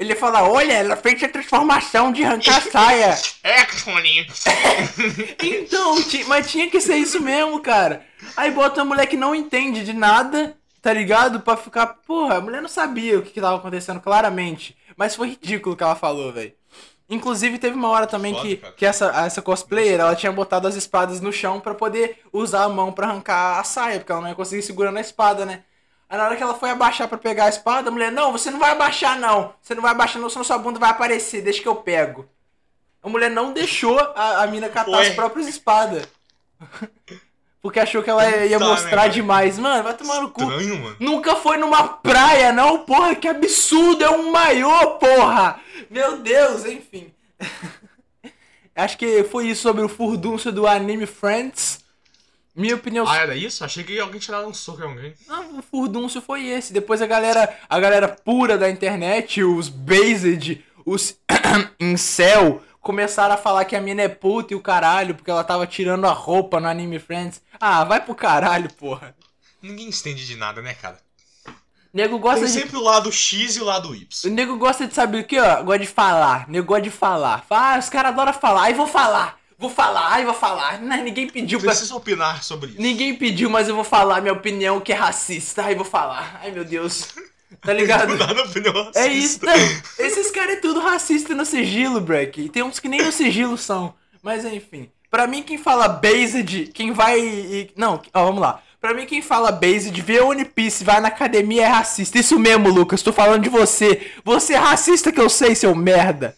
Ele 0.00 0.14
ia 0.14 0.16
falar, 0.16 0.44
olha, 0.48 0.72
ela 0.72 0.96
fez 0.96 1.22
a 1.22 1.28
transformação 1.28 2.10
de 2.10 2.24
arrancar 2.24 2.56
a 2.56 2.70
saia. 2.70 3.18
É, 3.44 3.64
Toninho. 3.64 4.24
Então, 5.42 5.96
mas 6.26 6.50
tinha 6.50 6.70
que 6.70 6.80
ser 6.80 6.96
isso 6.96 7.20
mesmo, 7.20 7.60
cara. 7.60 8.06
Aí 8.34 8.50
bota 8.50 8.80
uma 8.80 8.94
mulher 8.94 9.06
que 9.06 9.16
não 9.16 9.34
entende 9.34 9.84
de 9.84 9.92
nada, 9.92 10.56
tá 10.80 10.90
ligado? 10.92 11.40
Pra 11.40 11.54
ficar. 11.54 11.86
Porra, 12.06 12.36
a 12.36 12.40
mulher 12.40 12.62
não 12.62 12.68
sabia 12.68 13.18
o 13.18 13.22
que, 13.22 13.30
que 13.32 13.40
tava 13.42 13.56
acontecendo 13.56 14.00
claramente. 14.00 14.74
Mas 15.00 15.16
foi 15.16 15.30
ridículo 15.30 15.72
o 15.74 15.78
que 15.78 15.82
ela 15.82 15.94
falou, 15.96 16.30
velho. 16.30 16.52
Inclusive, 17.08 17.58
teve 17.58 17.74
uma 17.74 17.88
hora 17.88 18.06
também 18.06 18.34
Foda, 18.34 18.46
que, 18.46 18.56
cara. 18.58 18.72
que 18.74 18.84
essa, 18.84 19.06
essa 19.24 19.40
cosplayer, 19.40 19.98
ela 19.98 20.14
tinha 20.14 20.30
botado 20.30 20.68
as 20.68 20.74
espadas 20.74 21.22
no 21.22 21.32
chão 21.32 21.58
pra 21.58 21.72
poder 21.72 22.20
usar 22.30 22.64
a 22.64 22.68
mão 22.68 22.92
pra 22.92 23.06
arrancar 23.06 23.58
a 23.58 23.64
saia, 23.64 23.98
porque 23.98 24.12
ela 24.12 24.20
não 24.20 24.28
ia 24.28 24.34
conseguir 24.34 24.60
segurando 24.60 24.98
a 24.98 25.00
espada, 25.00 25.46
né? 25.46 25.64
Aí 26.06 26.18
na 26.18 26.26
hora 26.26 26.36
que 26.36 26.42
ela 26.42 26.52
foi 26.52 26.68
abaixar 26.68 27.08
pra 27.08 27.16
pegar 27.16 27.46
a 27.46 27.48
espada, 27.48 27.88
a 27.88 27.90
mulher, 27.90 28.12
não, 28.12 28.30
você 28.30 28.50
não 28.50 28.58
vai 28.58 28.72
abaixar 28.72 29.18
não. 29.18 29.54
Você 29.62 29.74
não 29.74 29.80
vai 29.80 29.92
abaixar 29.92 30.20
não, 30.20 30.28
senão 30.28 30.44
sua 30.44 30.58
bunda 30.58 30.78
vai 30.78 30.90
aparecer, 30.90 31.40
deixa 31.40 31.62
que 31.62 31.68
eu 31.68 31.76
pego. 31.76 32.28
A 33.02 33.08
mulher 33.08 33.30
não 33.30 33.54
deixou 33.54 33.98
a, 33.98 34.42
a 34.42 34.46
mina 34.48 34.68
catar 34.68 34.98
Ué. 34.98 35.08
as 35.08 35.14
próprias 35.14 35.48
espadas. 35.48 36.06
Porque 37.62 37.78
achou 37.78 38.02
que 38.02 38.08
ela 38.08 38.26
ia 38.46 38.58
Tá, 38.58 38.64
mostrar 38.64 39.02
né, 39.04 39.08
demais. 39.10 39.58
Mano, 39.58 39.82
vai 39.82 39.94
tomar 39.94 40.20
no 40.22 40.30
cu. 40.30 40.44
Mano. 40.44 40.96
Nunca 40.98 41.36
foi 41.36 41.58
numa 41.58 41.88
praia, 41.88 42.52
não, 42.52 42.78
porra, 42.78 43.14
que 43.14 43.28
absurdo, 43.28 44.02
é 44.02 44.10
um 44.10 44.30
maiô, 44.30 44.92
porra! 44.92 45.60
Meu 45.90 46.18
Deus, 46.18 46.64
enfim. 46.64 47.12
Acho 48.74 48.96
que 48.96 49.24
foi 49.24 49.48
isso 49.48 49.62
sobre 49.62 49.82
o 49.82 49.88
furdúncio 49.88 50.50
do 50.50 50.66
anime 50.66 51.04
Friends. 51.04 51.80
Minha 52.54 52.74
opinião. 52.74 53.06
Ah, 53.06 53.18
era 53.18 53.36
isso? 53.36 53.64
Achei 53.64 53.84
que 53.84 53.98
alguém 54.00 54.20
tirava 54.20 54.46
um 54.46 54.54
soco 54.54 54.80
em 54.80 54.84
alguém. 54.84 55.14
Não, 55.28 55.58
o 55.58 55.62
furdúncio 55.62 56.20
foi 56.20 56.46
esse. 56.46 56.72
Depois 56.72 57.00
a 57.00 57.06
galera, 57.06 57.56
a 57.68 57.78
galera 57.78 58.08
pura 58.08 58.56
da 58.58 58.70
internet, 58.70 59.42
os 59.42 59.68
based, 59.68 60.64
os 60.84 61.16
incel, 61.78 62.62
começaram 62.80 63.34
a 63.34 63.38
falar 63.38 63.64
que 63.64 63.76
a 63.76 63.80
mina 63.80 64.02
é 64.02 64.08
puta 64.08 64.52
e 64.52 64.56
o 64.56 64.60
caralho, 64.60 65.14
porque 65.14 65.30
ela 65.30 65.44
tava 65.44 65.66
tirando 65.66 66.06
a 66.06 66.12
roupa 66.12 66.60
no 66.60 66.68
anime 66.68 66.98
Friends. 66.98 67.40
Ah, 67.60 67.84
vai 67.84 68.00
pro 68.00 68.14
caralho, 68.14 68.72
porra. 68.72 69.14
Ninguém 69.62 69.88
entende 69.88 70.26
de 70.26 70.36
nada, 70.36 70.62
né, 70.62 70.74
cara? 70.74 70.98
Nego 71.92 72.18
gosta 72.18 72.44
Tem 72.44 72.46
de. 72.46 72.52
sempre 72.52 72.76
o 72.76 72.82
lado 72.82 73.10
X 73.10 73.56
e 73.56 73.60
o 73.60 73.64
lado 73.64 73.90
O 73.90 73.94
Y. 73.96 74.30
nego 74.32 74.56
gosta 74.56 74.86
de 74.86 74.94
saber 74.94 75.22
o 75.22 75.24
que, 75.24 75.38
ó? 75.40 75.62
Gosta 75.62 75.80
de 75.80 75.86
falar. 75.88 76.46
O 76.48 76.52
nego 76.52 76.66
gosta 76.66 76.82
de 76.82 76.90
falar. 76.90 77.44
Fala, 77.48 77.74
ah, 77.74 77.78
os 77.78 77.88
caras 77.88 78.12
adoram 78.12 78.32
falar. 78.32 78.62
Aí 78.62 78.74
vou 78.74 78.86
falar. 78.86 79.38
Vou 79.58 79.68
falar, 79.68 80.06
ai, 80.12 80.24
vou 80.24 80.32
falar. 80.32 80.80
Não, 80.80 80.96
ninguém 81.02 81.28
pediu 81.28 81.58
pra. 81.58 81.70
Preciso 81.70 81.94
opinar 81.96 82.42
sobre 82.42 82.70
isso. 82.70 82.80
Ninguém 82.80 83.14
pediu, 83.16 83.50
mas 83.50 83.68
eu 83.68 83.74
vou 83.74 83.84
falar 83.84 84.20
minha 84.22 84.32
opinião 84.32 84.80
que 84.80 84.92
é 84.92 84.96
racista. 84.96 85.64
Ai, 85.64 85.74
vou 85.74 85.84
falar. 85.84 86.40
Ai, 86.42 86.50
meu 86.50 86.64
Deus. 86.64 87.08
Tá 87.60 87.72
ligado? 87.72 88.12
É 88.94 89.06
isso, 89.08 89.40
não. 89.44 89.52
Esses 89.98 90.30
caras 90.30 90.54
é 90.56 90.60
tudo 90.60 90.80
racista 90.80 91.34
no 91.34 91.44
sigilo, 91.44 92.00
Breck. 92.00 92.40
E 92.40 92.48
tem 92.48 92.62
uns 92.62 92.78
que 92.78 92.88
nem 92.88 93.02
no 93.02 93.12
sigilo 93.12 93.58
são. 93.58 93.94
Mas 94.22 94.44
enfim. 94.44 94.90
Pra 95.10 95.26
mim, 95.26 95.42
quem 95.42 95.58
fala 95.58 95.88
based, 95.88 96.68
quem 96.72 96.92
vai. 96.92 97.18
e- 97.20 97.70
Não, 97.76 98.00
ó, 98.14 98.24
vamos 98.26 98.40
lá. 98.40 98.62
Pra 98.80 98.94
mim, 98.94 99.04
quem 99.04 99.20
fala 99.20 99.50
based, 99.52 100.00
vê 100.00 100.20
One 100.20 100.44
Piece, 100.44 100.84
vai 100.84 101.00
na 101.00 101.08
academia 101.08 101.64
é 101.64 101.68
racista. 101.68 102.18
Isso 102.18 102.38
mesmo, 102.38 102.68
Lucas. 102.70 103.02
Tô 103.02 103.12
falando 103.12 103.42
de 103.42 103.48
você. 103.50 104.10
Você 104.24 104.54
é 104.54 104.56
racista 104.58 105.10
que 105.12 105.20
eu 105.20 105.28
sei, 105.28 105.54
seu 105.54 105.74
merda. 105.74 106.36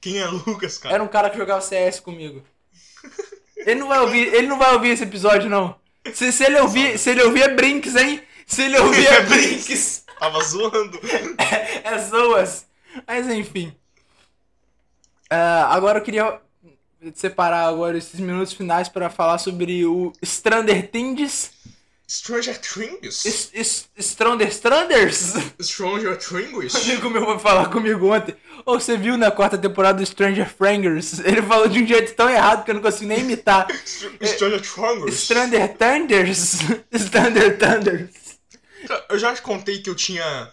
Quem 0.00 0.18
é 0.18 0.26
Lucas, 0.26 0.76
cara? 0.78 0.96
Era 0.96 1.04
um 1.04 1.08
cara 1.08 1.30
que 1.30 1.38
jogava 1.38 1.60
CS 1.60 2.00
comigo. 2.00 2.42
Ele 3.56 3.80
não 3.80 3.88
vai 3.88 4.00
ouvir, 4.00 4.34
ele 4.34 4.46
não 4.46 4.58
vai 4.58 4.72
ouvir 4.74 4.88
esse 4.90 5.04
episódio, 5.04 5.48
não. 5.48 5.74
Se, 6.12 6.32
se 6.32 6.44
ele 6.44 6.58
ouvir, 6.60 6.98
se 6.98 7.10
ele 7.10 7.22
ouvir 7.22 7.42
é 7.42 7.48
Brinks, 7.54 7.94
hein? 7.94 8.20
Se 8.46 8.62
ele 8.62 8.76
ouvir 8.80 9.06
é 9.06 9.20
Brinks. 9.22 10.04
Tava 10.20 10.40
zoando. 10.44 11.00
é 11.82 11.98
zoas. 11.98 12.66
Mas 13.06 13.26
enfim. 13.28 13.74
Ah, 15.30 15.68
agora 15.74 15.98
eu 15.98 16.02
queria 16.02 16.40
separar 17.14 17.66
agora 17.66 17.96
esses 17.96 18.20
minutos 18.20 18.52
finais 18.52 18.88
para 18.88 19.08
falar 19.08 19.38
sobre 19.38 19.84
o 19.86 20.12
Strander 20.22 20.88
Things. 20.90 21.52
Stranger 22.08 22.58
Things? 22.60 23.24
S- 23.24 23.50
S- 23.54 23.84
Strander 23.96 24.48
Stranders? 24.48 25.34
Stranger 25.62 26.14
Um 26.14 26.16
Things? 26.60 26.74
amigo 26.90 27.08
meu 27.08 27.24
foi 27.24 27.38
falar 27.38 27.70
comigo 27.70 28.12
ontem. 28.12 28.34
Ô, 28.66 28.74
você 28.78 28.96
viu 28.96 29.16
na 29.16 29.30
quarta 29.30 29.56
temporada 29.56 29.98
do 29.98 30.04
Stranger 30.06 30.46
Frangers? 30.52 31.20
Ele 31.20 31.40
falou 31.40 31.68
de 31.68 31.80
um 31.82 31.86
jeito 31.86 32.12
tão 32.14 32.28
errado 32.28 32.64
que 32.64 32.72
eu 32.72 32.74
não 32.74 32.82
consigo 32.82 33.06
nem 33.06 33.20
imitar. 33.20 33.68
Stranger 33.86 34.60
Things? 34.60 35.14
Strander 35.14 35.76
Thunders? 35.78 36.58
Strander 36.92 37.56
Thunders. 37.56 38.10
Eu 39.08 39.18
já 39.18 39.34
te 39.34 39.42
contei 39.42 39.80
que 39.80 39.90
eu 39.90 39.94
tinha 39.94 40.52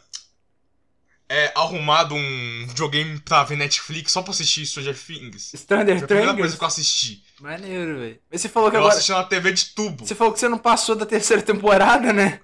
é, 1.30 1.52
arrumado 1.56 2.16
um 2.16 2.66
videogame 2.68 3.20
pra 3.20 3.44
ver 3.44 3.58
Netflix 3.58 4.12
só 4.12 4.22
pra 4.22 4.32
assistir 4.32 4.66
Stranger 4.66 4.98
Things. 4.98 5.54
Strander 5.54 5.96
Foi 5.98 6.04
a 6.06 6.08
primeira 6.08 6.36
coisa 6.36 6.58
que 6.58 6.64
eu 6.64 6.68
assisti. 6.68 7.24
Maneiro, 7.40 8.00
velho. 8.00 8.20
Mas 8.32 8.42
você 8.42 8.50
falou 8.50 8.70
que 8.70 8.78
Eu 8.78 8.80
agora... 8.82 8.94
assisti 8.94 9.12
na 9.12 9.24
TV 9.24 9.52
de 9.52 9.66
tubo. 9.68 10.06
Você 10.06 10.16
falou 10.16 10.34
que 10.34 10.40
você 10.40 10.48
não 10.50 10.58
passou 10.58 10.96
da 10.96 11.06
terceira 11.06 11.42
temporada, 11.42 12.14
né? 12.14 12.40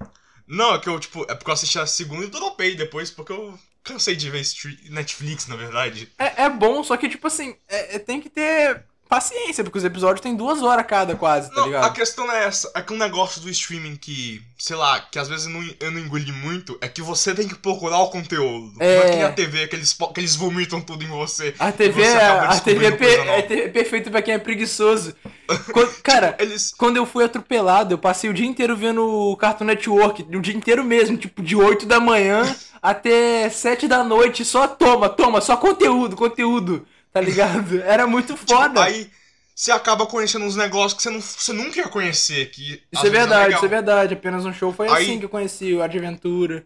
Não, 0.45 0.75
é 0.75 0.79
que 0.79 0.89
eu, 0.89 0.99
tipo, 0.99 1.23
é 1.23 1.35
porque 1.35 1.49
eu 1.49 1.53
assisti 1.53 1.79
a 1.79 1.85
segunda 1.87 2.25
e 2.25 2.29
dropei 2.29 2.75
depois, 2.75 3.09
porque 3.09 3.31
eu 3.31 3.57
cansei 3.83 4.15
de 4.15 4.29
ver 4.29 4.43
Netflix, 4.89 5.47
na 5.47 5.55
verdade. 5.55 6.11
É, 6.19 6.43
é 6.43 6.49
bom, 6.49 6.83
só 6.83 6.97
que, 6.97 7.07
tipo 7.09 7.27
assim, 7.27 7.55
é- 7.67 7.95
é- 7.95 7.99
tem 7.99 8.19
que 8.19 8.29
ter 8.29 8.83
paciência, 9.09 9.63
porque 9.63 9.77
os 9.77 9.83
episódios 9.83 10.21
têm 10.21 10.35
duas 10.35 10.61
horas 10.63 10.85
cada 10.87 11.15
quase, 11.15 11.49
tá 11.49 11.55
Não, 11.57 11.63
a 11.63 11.65
ligado? 11.67 11.93
questão 11.93 12.25
não 12.25 12.33
é 12.33 12.45
essa. 12.45 12.71
É 12.75 12.81
que 12.81 12.93
um 12.93 12.97
negócio 12.97 13.41
do 13.41 13.49
streaming 13.49 13.95
que, 13.95 14.41
sei 14.57 14.75
lá, 14.75 14.99
que 15.01 15.19
às 15.19 15.27
vezes 15.29 15.45
eu 15.45 15.51
não, 15.51 15.63
eu 15.79 15.91
não 15.91 15.99
engoli 15.99 16.31
muito, 16.31 16.77
é 16.81 16.87
que 16.87 17.01
você 17.01 17.33
tem 17.35 17.47
que 17.47 17.55
procurar 17.55 17.99
o 17.99 18.09
conteúdo. 18.09 18.73
É. 18.79 18.95
Não 18.97 19.03
é 19.03 19.09
que 19.09 19.15
nem 19.17 19.23
a 19.25 19.31
TV, 19.31 19.67
que 19.67 19.75
eles, 19.75 19.93
que 19.93 20.19
eles 20.19 20.35
vomitam 20.35 20.81
tudo 20.81 21.03
em 21.03 21.07
você. 21.09 21.53
A 21.59 21.71
TV, 21.71 22.03
você 22.03 22.11
é, 22.17 22.25
a 22.25 22.59
TV 22.59 22.85
é, 22.87 22.91
per- 22.91 23.19
é 23.27 23.39
é 23.39 23.67
perfeito 23.69 24.09
pra 24.09 24.21
quem 24.21 24.33
é 24.33 24.39
preguiçoso. 24.39 25.13
Quando- 25.71 25.93
cara, 26.01 26.35
Eles. 26.39 26.73
quando 26.75 26.97
eu 26.97 27.05
fui 27.05 27.23
atropelado, 27.23 27.93
eu 27.93 27.97
passei 27.97 28.29
o 28.29 28.33
dia 28.33 28.47
inteiro 28.47 28.75
vendo 28.75 29.03
o 29.05 29.35
Cartoon 29.37 29.65
Network, 29.65 30.23
o 30.23 30.41
dia 30.41 30.55
inteiro 30.55 30.83
mesmo, 30.83 31.17
tipo, 31.17 31.41
de 31.43 31.55
8 31.55 31.85
da 31.85 31.99
manhã 31.99 32.43
até 32.81 33.49
7 33.49 33.87
da 33.87 34.03
noite, 34.03 34.43
só 34.45 34.67
toma, 34.67 35.09
toma, 35.09 35.41
só 35.41 35.55
conteúdo, 35.57 36.15
conteúdo, 36.15 36.85
tá 37.13 37.21
ligado? 37.21 37.79
Era 37.85 38.05
muito 38.07 38.35
foda. 38.35 38.67
Tipo, 38.67 38.79
aí 38.79 39.09
você 39.55 39.71
acaba 39.71 40.05
conhecendo 40.07 40.45
uns 40.45 40.55
negócios 40.55 40.93
que 40.95 41.03
você, 41.03 41.09
não, 41.11 41.21
você 41.21 41.53
nunca 41.53 41.79
ia 41.79 41.87
conhecer. 41.87 42.49
Que 42.49 42.81
Isso 42.91 43.05
é 43.05 43.09
vezes 43.09 43.11
verdade, 43.11 43.43
legal. 43.45 43.57
isso 43.57 43.65
é 43.65 43.69
verdade. 43.69 44.13
Apenas 44.15 44.45
um 44.45 44.51
show 44.53 44.73
foi 44.73 44.89
Aí- 44.89 45.03
assim 45.03 45.19
que 45.19 45.25
eu 45.25 45.29
conheci 45.29 45.73
o 45.73 45.83
Adventura. 45.83 46.65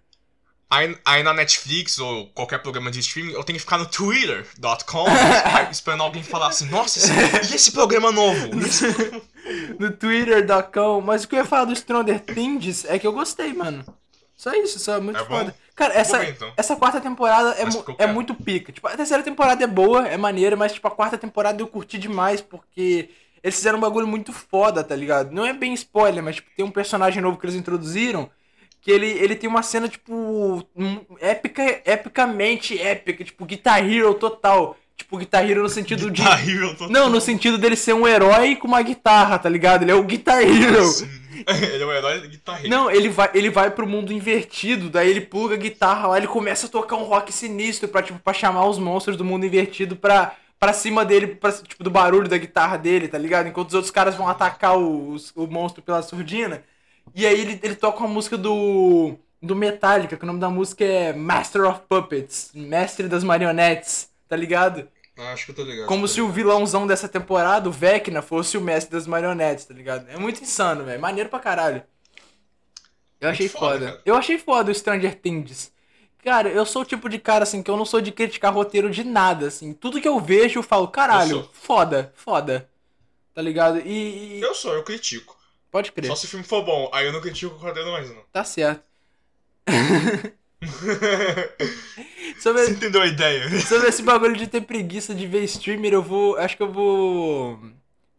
Aí, 0.69 0.97
aí 1.05 1.23
na 1.23 1.33
Netflix 1.33 1.97
ou 1.97 2.27
qualquer 2.33 2.62
programa 2.62 2.91
de 2.91 2.99
streaming, 2.99 3.31
eu 3.31 3.43
tenho 3.43 3.57
que 3.57 3.63
ficar 3.63 3.77
no 3.77 3.86
twitter.com 3.86 5.05
esperando 5.71 6.03
alguém 6.03 6.23
falar 6.23 6.47
assim, 6.47 6.65
nossa, 6.65 6.99
esse- 6.99 7.53
e 7.53 7.55
esse 7.55 7.71
programa 7.71 8.12
novo? 8.12 8.49
No 9.79 9.91
twitter.com. 9.91 10.99
Mas 11.01 11.23
o 11.23 11.27
que 11.29 11.36
eu 11.36 11.39
ia 11.39 11.45
falar 11.45 11.65
do 11.65 11.75
Stranger 11.75 12.19
Things 12.19 12.83
é 12.86 12.99
que 12.99 13.07
eu 13.07 13.13
gostei, 13.13 13.53
mano. 13.53 13.83
Só 14.36 14.51
isso, 14.53 14.77
só 14.77 14.99
muito 14.99 15.17
É 15.19 15.23
bom? 15.23 15.51
Cara, 15.77 15.93
essa, 15.93 16.17
ver, 16.19 16.31
então. 16.31 16.51
essa 16.57 16.75
quarta 16.75 16.99
temporada 16.99 17.51
é, 17.51 17.63
mu- 17.65 17.85
é 17.99 18.07
muito 18.07 18.33
pica. 18.33 18.71
Tipo, 18.73 18.87
a 18.87 18.97
terceira 18.97 19.23
temporada 19.23 19.63
é 19.63 19.67
boa, 19.67 20.07
é 20.07 20.17
maneira, 20.17 20.55
mas 20.57 20.73
tipo, 20.73 20.87
a 20.87 20.91
quarta 20.91 21.17
temporada 21.17 21.61
eu 21.61 21.67
curti 21.67 21.97
demais 21.97 22.41
porque 22.41 23.09
eles 23.43 23.55
fizeram 23.55 23.77
um 23.77 23.81
bagulho 23.81 24.07
muito 24.07 24.33
foda, 24.33 24.83
tá 24.83 24.95
ligado? 24.95 25.31
Não 25.31 25.45
é 25.45 25.53
bem 25.53 25.73
spoiler, 25.75 26.23
mas 26.23 26.37
tipo, 26.37 26.49
tem 26.57 26.65
um 26.65 26.71
personagem 26.71 27.21
novo 27.21 27.37
que 27.37 27.45
eles 27.45 27.55
introduziram 27.55 28.29
que 28.81 28.91
ele, 28.91 29.07
ele 29.07 29.35
tem 29.35 29.49
uma 29.49 29.61
cena, 29.63 29.87
tipo, 29.87 30.13
um- 30.75 30.99
épica, 31.21 31.63
epicamente 31.85 32.79
épica, 32.81 33.23
tipo, 33.23 33.45
Guitar 33.45 33.83
Hero 33.87 34.13
total. 34.15 34.75
Tipo, 34.95 35.17
Guitar 35.17 35.47
Hero 35.47 35.61
no 35.61 35.69
sentido 35.69 36.09
de... 36.09 36.21
Guitar 36.23 36.49
Hero, 36.49 36.75
tô- 36.75 36.87
Não, 36.87 37.07
no 37.09 37.21
sentido 37.21 37.57
dele 37.57 37.75
ser 37.75 37.93
um 37.93 38.07
herói 38.07 38.55
com 38.55 38.67
uma 38.67 38.81
guitarra, 38.81 39.37
tá 39.37 39.47
ligado? 39.47 39.83
Ele 39.83 39.91
é 39.91 39.95
o 39.95 40.03
Guitar 40.03 40.41
Hero. 40.41 40.85
Sim. 40.85 41.07
Ele 41.73 41.84
é 41.84 41.86
o 41.86 41.91
herói 41.93 42.21
da 42.21 42.28
Guitar 42.28 42.60
Hero. 42.60 42.69
Não, 42.69 42.89
ele 42.89 43.10
vai, 43.10 43.30
ele 43.34 43.50
vai 43.50 43.69
pro 43.71 43.88
mundo 43.88 44.12
invertido, 44.13 44.89
daí 44.89 45.10
ele 45.10 45.21
pluga 45.21 45.56
a 45.56 45.58
guitarra 45.58 46.08
lá, 46.08 46.17
ele 46.17 46.28
começa 46.28 46.67
a 46.67 46.69
tocar 46.69 46.95
um 46.95 47.04
rock 47.04 47.32
sinistro 47.32 47.88
pra, 47.89 48.02
tipo, 48.02 48.19
pra 48.19 48.34
chamar 48.34 48.65
os 48.67 48.80
monstros 48.80 49.17
do 49.17 49.26
mundo 49.26 49.45
invertido 49.45 49.95
pra, 49.95 50.36
pra 50.60 50.73
cima 50.73 51.06
dele, 51.06 51.28
pra, 51.28 51.52
tipo, 51.52 51.84
do 51.84 51.91
barulho 51.91 52.28
da 52.28 52.38
guitarra 52.38 52.78
dele, 52.78 53.08
tá 53.08 53.17
ligado? 53.17 53.47
Enquanto 53.47 53.69
os 53.69 53.73
outros 53.76 53.91
caras 53.91 54.15
vão 54.15 54.28
atacar 54.28 54.78
o, 54.78 55.12
os- 55.12 55.32
o 55.36 55.47
monstro 55.47 55.82
pela 55.84 56.02
surdina. 56.02 56.63
E 57.15 57.26
aí 57.26 57.39
ele, 57.39 57.60
ele 57.63 57.76
toca 57.76 58.00
uma 58.00 58.08
música 58.10 58.38
do. 58.38 59.15
do 59.41 59.56
Metallica, 59.56 60.17
que 60.17 60.23
o 60.23 60.28
nome 60.28 60.39
da 60.39 60.50
música 60.50 60.84
é 60.84 61.13
Master 61.13 61.63
of 61.65 61.82
Puppets, 61.88 62.52
Mestre 62.54 63.08
das 63.08 63.23
Marionetes, 63.23 64.10
tá 64.28 64.36
ligado? 64.36 64.88
Acho 65.17 65.45
que 65.45 65.51
eu 65.51 65.56
tô 65.56 65.63
ligado. 65.63 65.88
Como 65.88 66.08
se 66.08 66.21
o 66.21 66.30
vilãozão 66.30 66.86
dessa 66.86 67.10
temporada, 67.10 67.67
o 67.67 67.71
Vecna, 67.71 68.21
fosse 68.21 68.58
o 68.58 68.62
mestre 68.62 68.91
das 68.91 69.08
marionetes, 69.08 69.65
tá 69.65 69.73
ligado? 69.73 70.08
É 70.10 70.17
muito 70.17 70.41
insano, 70.43 70.84
velho. 70.86 71.01
Maneiro 71.01 71.30
pra 71.30 71.39
caralho. 71.39 71.84
Eu 73.19 73.30
achei 73.30 73.47
Muito 73.47 73.58
foda, 73.60 73.88
foda. 73.89 74.01
Eu 74.06 74.15
achei 74.15 74.38
foda 74.38 74.71
o 74.71 74.75
Stranger 74.75 75.19
Things. 75.19 75.71
Cara, 76.23 76.49
eu 76.49 76.65
sou 76.65 76.82
o 76.82 76.86
tipo 76.86 77.10
de 77.10 77.17
cara, 77.17 77.43
assim, 77.43 77.63
que 77.63 77.71
eu 77.71 77.77
não 77.77 77.86
sou 77.86 77.99
de 78.01 78.12
criticar 78.12 78.53
roteiro 78.53 78.89
de 78.89 79.03
nada, 79.03 79.47
assim. 79.47 79.73
Tudo 79.73 79.99
que 80.01 80.08
eu 80.08 80.19
vejo, 80.19 80.60
eu 80.60 80.63
falo, 80.63 80.88
caralho, 80.88 81.38
Eu 81.38 81.49
foda, 81.51 82.12
foda. 82.15 82.69
Tá 83.34 83.41
ligado? 83.41 83.80
E. 83.80 84.38
e- 84.38 84.41
Eu 84.41 84.53
sou, 84.53 84.73
eu 84.73 84.84
critico. 84.84 85.36
Pode 85.71 85.91
crer, 85.91 86.08
Só 86.08 86.15
se 86.15 86.25
o 86.25 86.30
filme 86.30 86.45
for 86.45 86.63
bom, 86.63 86.89
aí 86.93 87.06
eu 87.06 87.13
não 87.13 87.21
critico 87.21 87.56
o 87.56 87.58
roteiro 87.58 87.91
mais, 87.91 88.10
não. 88.10 88.21
tá 88.32 88.43
certo. 88.43 88.84
Sobre, 92.39 92.63
Você 92.63 92.72
entendeu 92.72 93.02
a 93.02 93.08
ideia? 93.08 93.48
sobre 93.62 93.88
esse 93.89 94.02
bagulho 94.02 94.36
de 94.36 94.48
ter 94.48 94.62
preguiça 94.62 95.13
de 95.13 95.28
ver 95.28 95.43
streamer, 95.43 95.93
eu 95.93 96.02
vou. 96.02 96.38
Acho 96.38 96.58
que 96.58 96.63
eu 96.63 96.72
vou. 96.72 97.60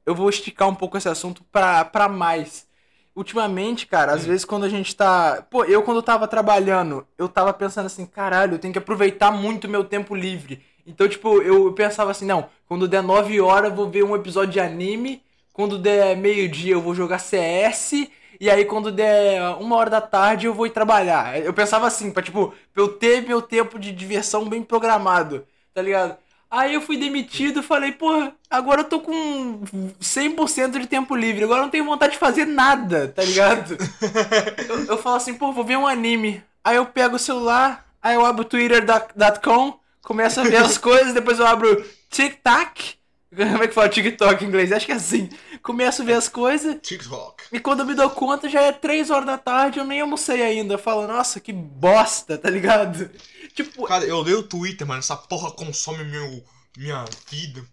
Eu 0.07 0.15
vou 0.15 0.29
esticar 0.31 0.69
um 0.69 0.75
pouco 0.75 0.97
esse 0.97 1.09
assunto 1.09 1.43
pra, 1.53 1.85
pra 1.85 2.09
mais. 2.09 2.67
Ultimamente, 3.15 3.87
cara, 3.87 4.13
às 4.13 4.23
Hum. 4.25 4.29
vezes 4.29 4.45
quando 4.45 4.65
a 4.65 4.69
gente 4.69 4.95
tá. 4.95 5.43
Pô, 5.51 5.65
eu 5.65 5.83
quando 5.83 5.99
eu 5.99 6.03
tava 6.03 6.29
trabalhando, 6.29 7.07
eu 7.19 7.29
tava 7.29 7.53
pensando 7.53 7.87
assim, 7.87 8.07
caralho, 8.07 8.55
eu 8.55 8.59
tenho 8.59 8.73
que 8.73 8.79
aproveitar 8.79 9.31
muito 9.33 9.69
meu 9.69 9.85
tempo 9.85 10.15
livre. 10.15 10.63
Então, 10.87 11.09
tipo, 11.09 11.43
eu 11.43 11.73
pensava 11.73 12.11
assim, 12.13 12.25
não, 12.25 12.49
quando 12.67 12.89
der 12.89 13.03
9 13.03 13.41
horas 13.41 13.71
eu 13.71 13.77
vou 13.77 13.91
ver 13.91 14.05
um 14.05 14.15
episódio 14.17 14.53
de 14.53 14.61
anime, 14.61 15.23
quando 15.53 15.77
der 15.79 16.17
meio-dia 16.17 16.73
eu 16.75 16.81
vou 16.81 16.95
jogar 16.95 17.19
CS, 17.19 18.09
e 18.41 18.49
aí 18.51 18.65
quando 18.65 18.93
der 18.93 19.41
uma 19.59 19.77
hora 19.77 19.91
da 19.91 20.01
tarde 20.01 20.47
eu 20.47 20.55
vou 20.55 20.67
ir 20.67 20.71
trabalhar. 20.71 21.41
Eu 21.41 21.53
pensava 21.53 21.87
assim, 21.87 22.11
pra 22.11 22.23
tipo, 22.23 22.55
pra 22.73 22.83
eu 22.83 22.89
ter 22.89 23.27
meu 23.27 23.43
tempo 23.43 23.79
de 23.79 23.93
diversão 23.93 24.49
bem 24.49 24.63
programado, 24.63 25.47
tá 25.75 25.83
ligado? 25.83 26.17
Aí 26.51 26.73
eu 26.73 26.81
fui 26.81 26.97
demitido 26.97 27.61
e 27.61 27.63
falei, 27.63 27.93
porra, 27.93 28.33
agora 28.49 28.81
eu 28.81 28.85
tô 28.85 29.01
com 29.01 29.61
100% 30.01 30.79
de 30.79 30.87
tempo 30.87 31.15
livre, 31.15 31.45
agora 31.45 31.61
eu 31.61 31.65
não 31.65 31.71
tenho 31.71 31.85
vontade 31.85 32.13
de 32.13 32.19
fazer 32.19 32.47
nada, 32.47 33.09
tá 33.09 33.23
ligado? 33.23 33.77
eu, 34.67 34.85
eu 34.87 34.99
falo 34.99 35.17
assim, 35.17 35.35
pô, 35.35 35.53
vou 35.53 35.65
ver 35.65 35.77
um 35.77 35.87
anime. 35.87 36.43
Aí 36.65 36.77
eu 36.77 36.87
pego 36.87 37.17
o 37.17 37.19
celular, 37.19 37.85
aí 38.03 38.15
eu 38.15 38.25
abro 38.25 38.45
twitter.com, 38.45 39.79
começo 40.03 40.41
a 40.41 40.45
ver 40.45 40.57
as 40.57 40.77
coisas, 40.79 41.13
depois 41.13 41.39
eu 41.39 41.47
abro 41.47 41.85
TikTok. 42.09 42.98
Como 43.35 43.63
é 43.63 43.69
que 43.69 43.75
fala 43.75 43.89
TikTok 43.89 44.43
em 44.43 44.49
inglês? 44.49 44.73
Acho 44.73 44.87
que 44.87 44.93
é 44.93 44.95
assim. 44.95 45.29
Começo 45.63 46.01
a 46.03 46.05
ver 46.05 46.15
as 46.15 46.29
coisas, 46.29 46.77
TikTok. 46.83 47.45
e 47.53 47.61
quando 47.61 47.81
eu 47.81 47.87
me 47.87 47.95
dou 47.95 48.09
conta 48.11 48.49
já 48.49 48.63
é 48.63 48.73
3 48.73 49.11
horas 49.11 49.27
da 49.27 49.37
tarde, 49.37 49.79
eu 49.79 49.85
nem 49.85 50.01
almocei 50.01 50.43
ainda. 50.43 50.75
Eu 50.75 50.79
falo, 50.79 51.07
nossa, 51.07 51.39
que 51.41 51.53
bosta, 51.53 52.39
tá 52.39 52.49
ligado? 52.51 53.11
Tipo, 53.55 53.87
Cara, 53.87 54.05
eu 54.05 54.21
leio 54.23 54.39
o 54.39 54.43
Twitter, 54.45 54.87
mano. 54.87 55.01
Essa 55.01 55.17
porra 55.17 55.51
consome 55.51 56.05
meu, 56.05 56.45
minha 56.77 57.05
vida. 57.29 57.65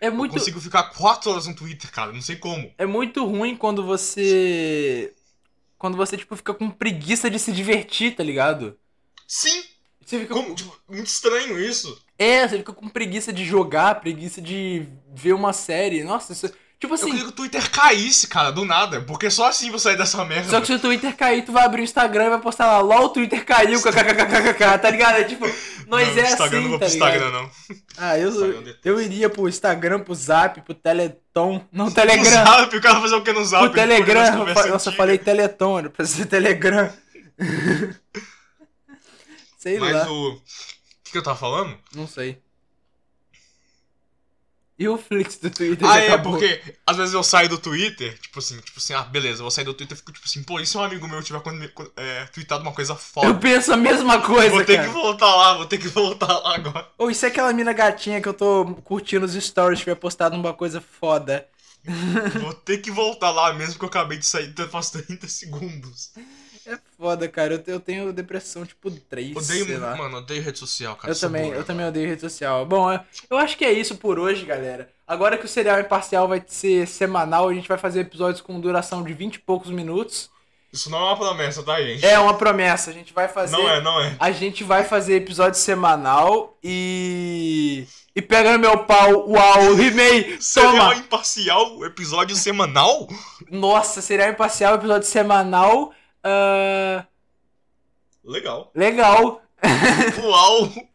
é 0.00 0.06
Eu 0.06 0.12
muito. 0.12 0.32
consigo 0.32 0.60
ficar 0.60 0.84
4 0.90 1.30
horas 1.32 1.46
no 1.48 1.54
Twitter, 1.56 1.90
cara. 1.90 2.12
Não 2.12 2.22
sei 2.22 2.36
como. 2.36 2.72
É 2.78 2.86
muito 2.86 3.26
ruim 3.26 3.56
quando 3.56 3.84
você. 3.84 5.12
Quando 5.76 5.96
você, 5.96 6.16
tipo, 6.16 6.36
fica 6.36 6.54
com 6.54 6.70
preguiça 6.70 7.28
de 7.28 7.40
se 7.40 7.50
divertir, 7.50 8.14
tá 8.14 8.22
ligado? 8.22 8.78
Sim! 9.26 9.64
Você 10.04 10.20
fica 10.20 10.34
Como, 10.34 10.54
tipo, 10.54 10.76
muito 10.88 11.06
estranho 11.08 11.58
isso. 11.58 12.00
É, 12.22 12.48
você 12.48 12.58
fica 12.58 12.72
com 12.72 12.88
preguiça 12.88 13.32
de 13.32 13.44
jogar, 13.44 14.00
preguiça 14.00 14.40
de 14.40 14.86
ver 15.14 15.32
uma 15.32 15.52
série. 15.52 16.04
Nossa, 16.04 16.32
isso. 16.32 16.50
Tipo 16.78 16.94
Eu 16.94 16.96
assim. 16.96 17.06
queria 17.10 17.22
que 17.22 17.28
o 17.28 17.32
Twitter 17.32 17.70
caísse, 17.70 18.26
cara, 18.26 18.50
do 18.50 18.64
nada. 18.64 19.00
Porque 19.02 19.30
só 19.30 19.46
assim 19.48 19.70
você 19.70 19.90
sai 19.90 19.96
dessa 19.96 20.24
merda. 20.24 20.50
Só 20.50 20.60
que 20.60 20.66
se 20.66 20.72
o 20.72 20.80
Twitter 20.80 21.16
cair, 21.16 21.44
tu 21.44 21.52
vai 21.52 21.64
abrir 21.64 21.82
o 21.82 21.84
Instagram 21.84 22.24
e 22.26 22.30
vai 22.30 22.40
postar 22.40 22.66
lá, 22.66 22.80
LOL, 22.80 23.04
o 23.04 23.08
Twitter 23.10 23.44
caiu, 23.44 23.80
kkkkk, 23.80 24.78
tá 24.80 24.90
ligado? 24.90 25.14
É 25.18 25.22
tipo, 25.24 25.46
nós 25.86 26.08
não, 26.08 26.22
é 26.24 26.30
Instagram 26.32 26.58
assim, 26.58 26.68
não 26.68 26.70
vou 26.70 26.78
tá 26.80 26.86
pro 26.86 26.94
ligado? 26.94 27.14
Instagram, 27.14 27.30
não. 27.30 27.50
Ah, 27.96 28.18
eu, 28.18 28.28
Instagram 28.30 28.74
eu 28.84 28.94
eu 28.96 29.00
iria 29.00 29.30
pro 29.30 29.48
Instagram, 29.48 30.00
pro 30.00 30.12
Zap, 30.14 30.60
pro 30.62 30.74
Teleton, 30.74 31.64
não 31.70 31.84
No 31.86 31.94
Telegram, 31.94 32.24
Zap, 32.44 32.76
o 32.76 32.80
cara 32.80 33.00
fazer 33.00 33.14
o 33.14 33.22
que 33.22 33.32
no 33.32 33.44
Zap? 33.44 33.62
pro 33.64 33.74
Telegram, 33.74 34.48
eu 34.48 34.54
fa- 34.54 34.66
nossa, 34.66 34.90
eu 34.90 34.94
falei 34.94 35.18
Teleton, 35.18 35.78
era 35.78 35.88
pra 35.88 36.04
ser 36.04 36.26
Telegram. 36.26 36.92
Sei 39.58 39.78
Mas 39.78 39.92
lá, 39.94 40.10
o... 40.10 40.30
O 40.32 40.40
que, 41.12 41.12
que 41.12 41.18
eu 41.18 41.22
tava 41.22 41.38
falando? 41.38 41.76
não 41.94 42.06
sei. 42.06 42.40
E 44.78 44.88
o 44.88 44.98
Flix 44.98 45.36
do 45.36 45.48
Twitter 45.50 45.86
Ah, 45.86 45.98
é, 46.00 46.08
acabou. 46.08 46.32
porque 46.32 46.76
às 46.84 46.96
vezes 46.96 47.14
eu 47.14 47.22
saio 47.22 47.48
do 47.48 47.58
Twitter, 47.58 48.18
tipo 48.18 48.38
assim, 48.40 48.58
tipo 48.60 48.78
assim, 48.80 48.94
ah, 48.94 49.02
beleza, 49.02 49.38
eu 49.38 49.44
vou 49.44 49.50
sair 49.50 49.64
do 49.64 49.74
Twitter 49.74 49.94
e 49.94 49.98
fico 49.98 50.10
tipo 50.10 50.26
assim, 50.26 50.42
pô, 50.42 50.58
e 50.58 50.66
se 50.66 50.76
um 50.76 50.82
amigo 50.82 51.06
meu 51.06 51.22
tiver 51.22 51.40
é, 51.96 52.24
tweetado 52.26 52.62
uma 52.62 52.72
coisa 52.72 52.94
Eu 52.94 52.96
foda? 52.96 53.34
penso 53.34 53.72
a 53.72 53.76
mesma 53.76 54.20
coisa, 54.22 54.50
Vou 54.50 54.64
ter 54.64 54.76
cara. 54.76 54.88
que 54.88 54.94
voltar 54.94 55.36
lá, 55.36 55.54
vou 55.54 55.66
ter 55.66 55.78
que 55.78 55.86
voltar 55.88 56.26
lá 56.38 56.56
agora. 56.56 56.88
Ou 56.98 57.10
isso 57.10 57.24
é 57.24 57.28
aquela 57.28 57.52
mina 57.52 57.72
gatinha 57.72 58.20
que 58.20 58.28
eu 58.28 58.34
tô 58.34 58.74
curtindo 58.82 59.24
os 59.26 59.34
stories, 59.34 59.78
tiver 59.80 59.94
postado 59.94 60.34
uma 60.34 60.54
coisa 60.54 60.80
foda. 60.80 61.46
Vou 62.40 62.54
ter 62.54 62.78
que 62.78 62.90
voltar 62.90 63.30
lá 63.30 63.52
mesmo 63.52 63.78
que 63.78 63.84
eu 63.84 63.88
acabei 63.88 64.18
de 64.18 64.26
sair 64.26 64.52
faz 64.70 64.90
30 64.90 65.28
segundos. 65.28 66.12
Foda, 67.02 67.28
cara. 67.28 67.54
Eu, 67.54 67.74
eu 67.74 67.80
tenho 67.80 68.12
depressão 68.12 68.64
tipo 68.64 68.88
3, 68.88 69.36
Odeio, 69.36 69.66
sei 69.66 69.76
lá. 69.76 69.96
mano, 69.96 70.18
odeio 70.18 70.40
rede 70.40 70.56
social, 70.60 70.94
cara. 70.94 71.12
Eu 71.12 71.18
também, 71.18 71.46
eu 71.46 71.50
cara. 71.50 71.64
também 71.64 71.84
odeio 71.88 72.08
rede 72.08 72.20
social. 72.20 72.64
Bom, 72.64 72.92
é- 72.92 73.04
eu 73.28 73.36
acho 73.38 73.56
que 73.58 73.64
é 73.64 73.72
isso 73.72 73.96
por 73.96 74.20
hoje, 74.20 74.44
galera. 74.44 74.88
Agora 75.04 75.36
que 75.36 75.44
o 75.44 75.48
serial 75.48 75.80
imparcial 75.80 76.28
vai 76.28 76.40
ser 76.46 76.86
semanal, 76.86 77.48
a 77.48 77.54
gente 77.54 77.66
vai 77.66 77.76
fazer 77.76 78.02
episódios 78.02 78.40
com 78.40 78.60
duração 78.60 79.02
de 79.02 79.12
20 79.12 79.34
e 79.34 79.38
poucos 79.40 79.68
minutos. 79.72 80.30
Isso 80.72 80.88
não 80.90 80.98
é 80.98 81.02
uma 81.02 81.16
promessa, 81.16 81.60
tá, 81.64 81.82
gente? 81.82 82.06
É 82.06 82.16
uma 82.20 82.34
promessa, 82.34 82.90
a 82.90 82.94
gente 82.94 83.12
vai 83.12 83.26
fazer. 83.26 83.56
Não 83.56 83.68
é, 83.68 83.80
não 83.80 84.00
é. 84.00 84.14
A 84.20 84.30
gente 84.30 84.62
vai 84.62 84.84
fazer 84.84 85.16
episódio 85.16 85.58
semanal 85.58 86.56
e. 86.62 87.84
E 88.14 88.22
pega 88.22 88.52
no 88.52 88.58
meu 88.60 88.84
pau, 88.84 89.28
uau, 89.28 89.74
rimei, 89.74 90.36
Serial 90.38 90.92
imparcial, 90.94 91.84
episódio 91.84 92.36
semanal? 92.36 93.08
Nossa, 93.50 94.00
serial 94.00 94.30
imparcial, 94.30 94.74
episódio 94.76 95.08
semanal. 95.08 95.92
Ah, 96.24 97.04
Legal. 98.24 98.70
legal. 98.74 99.42
Uau! 100.22 100.70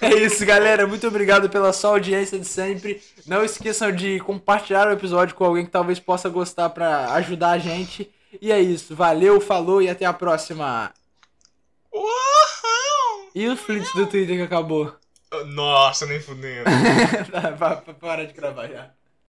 É 0.00 0.14
isso, 0.14 0.46
galera. 0.46 0.86
Muito 0.86 1.06
obrigado 1.06 1.50
pela 1.50 1.74
sua 1.74 1.90
audiência 1.90 2.38
de 2.38 2.46
sempre. 2.46 3.02
Não 3.26 3.44
esqueçam 3.44 3.92
de 3.92 4.18
compartilhar 4.20 4.88
o 4.88 4.92
episódio 4.92 5.34
com 5.34 5.44
alguém 5.44 5.66
que 5.66 5.70
talvez 5.70 6.00
possa 6.00 6.30
gostar 6.30 6.70
pra 6.70 7.12
ajudar 7.12 7.50
a 7.50 7.58
gente. 7.58 8.10
E 8.40 8.50
é 8.50 8.58
isso. 8.58 8.96
Valeu, 8.96 9.38
falou 9.38 9.82
e 9.82 9.90
até 9.90 10.06
a 10.06 10.12
próxima. 10.14 10.90
E 13.34 13.46
o 13.46 13.56
Flint 13.58 13.86
do 13.94 14.06
Twitter 14.06 14.36
que 14.36 14.42
acabou. 14.42 14.94
Nossa, 15.48 16.06
nem 16.06 16.18
fudendo. 16.20 16.64
Tá, 17.30 17.52
pa- 17.52 17.76
pa- 17.76 17.92
Para 17.94 18.26
de 18.26 18.32
gravar 18.32 18.68
já. 18.68 18.90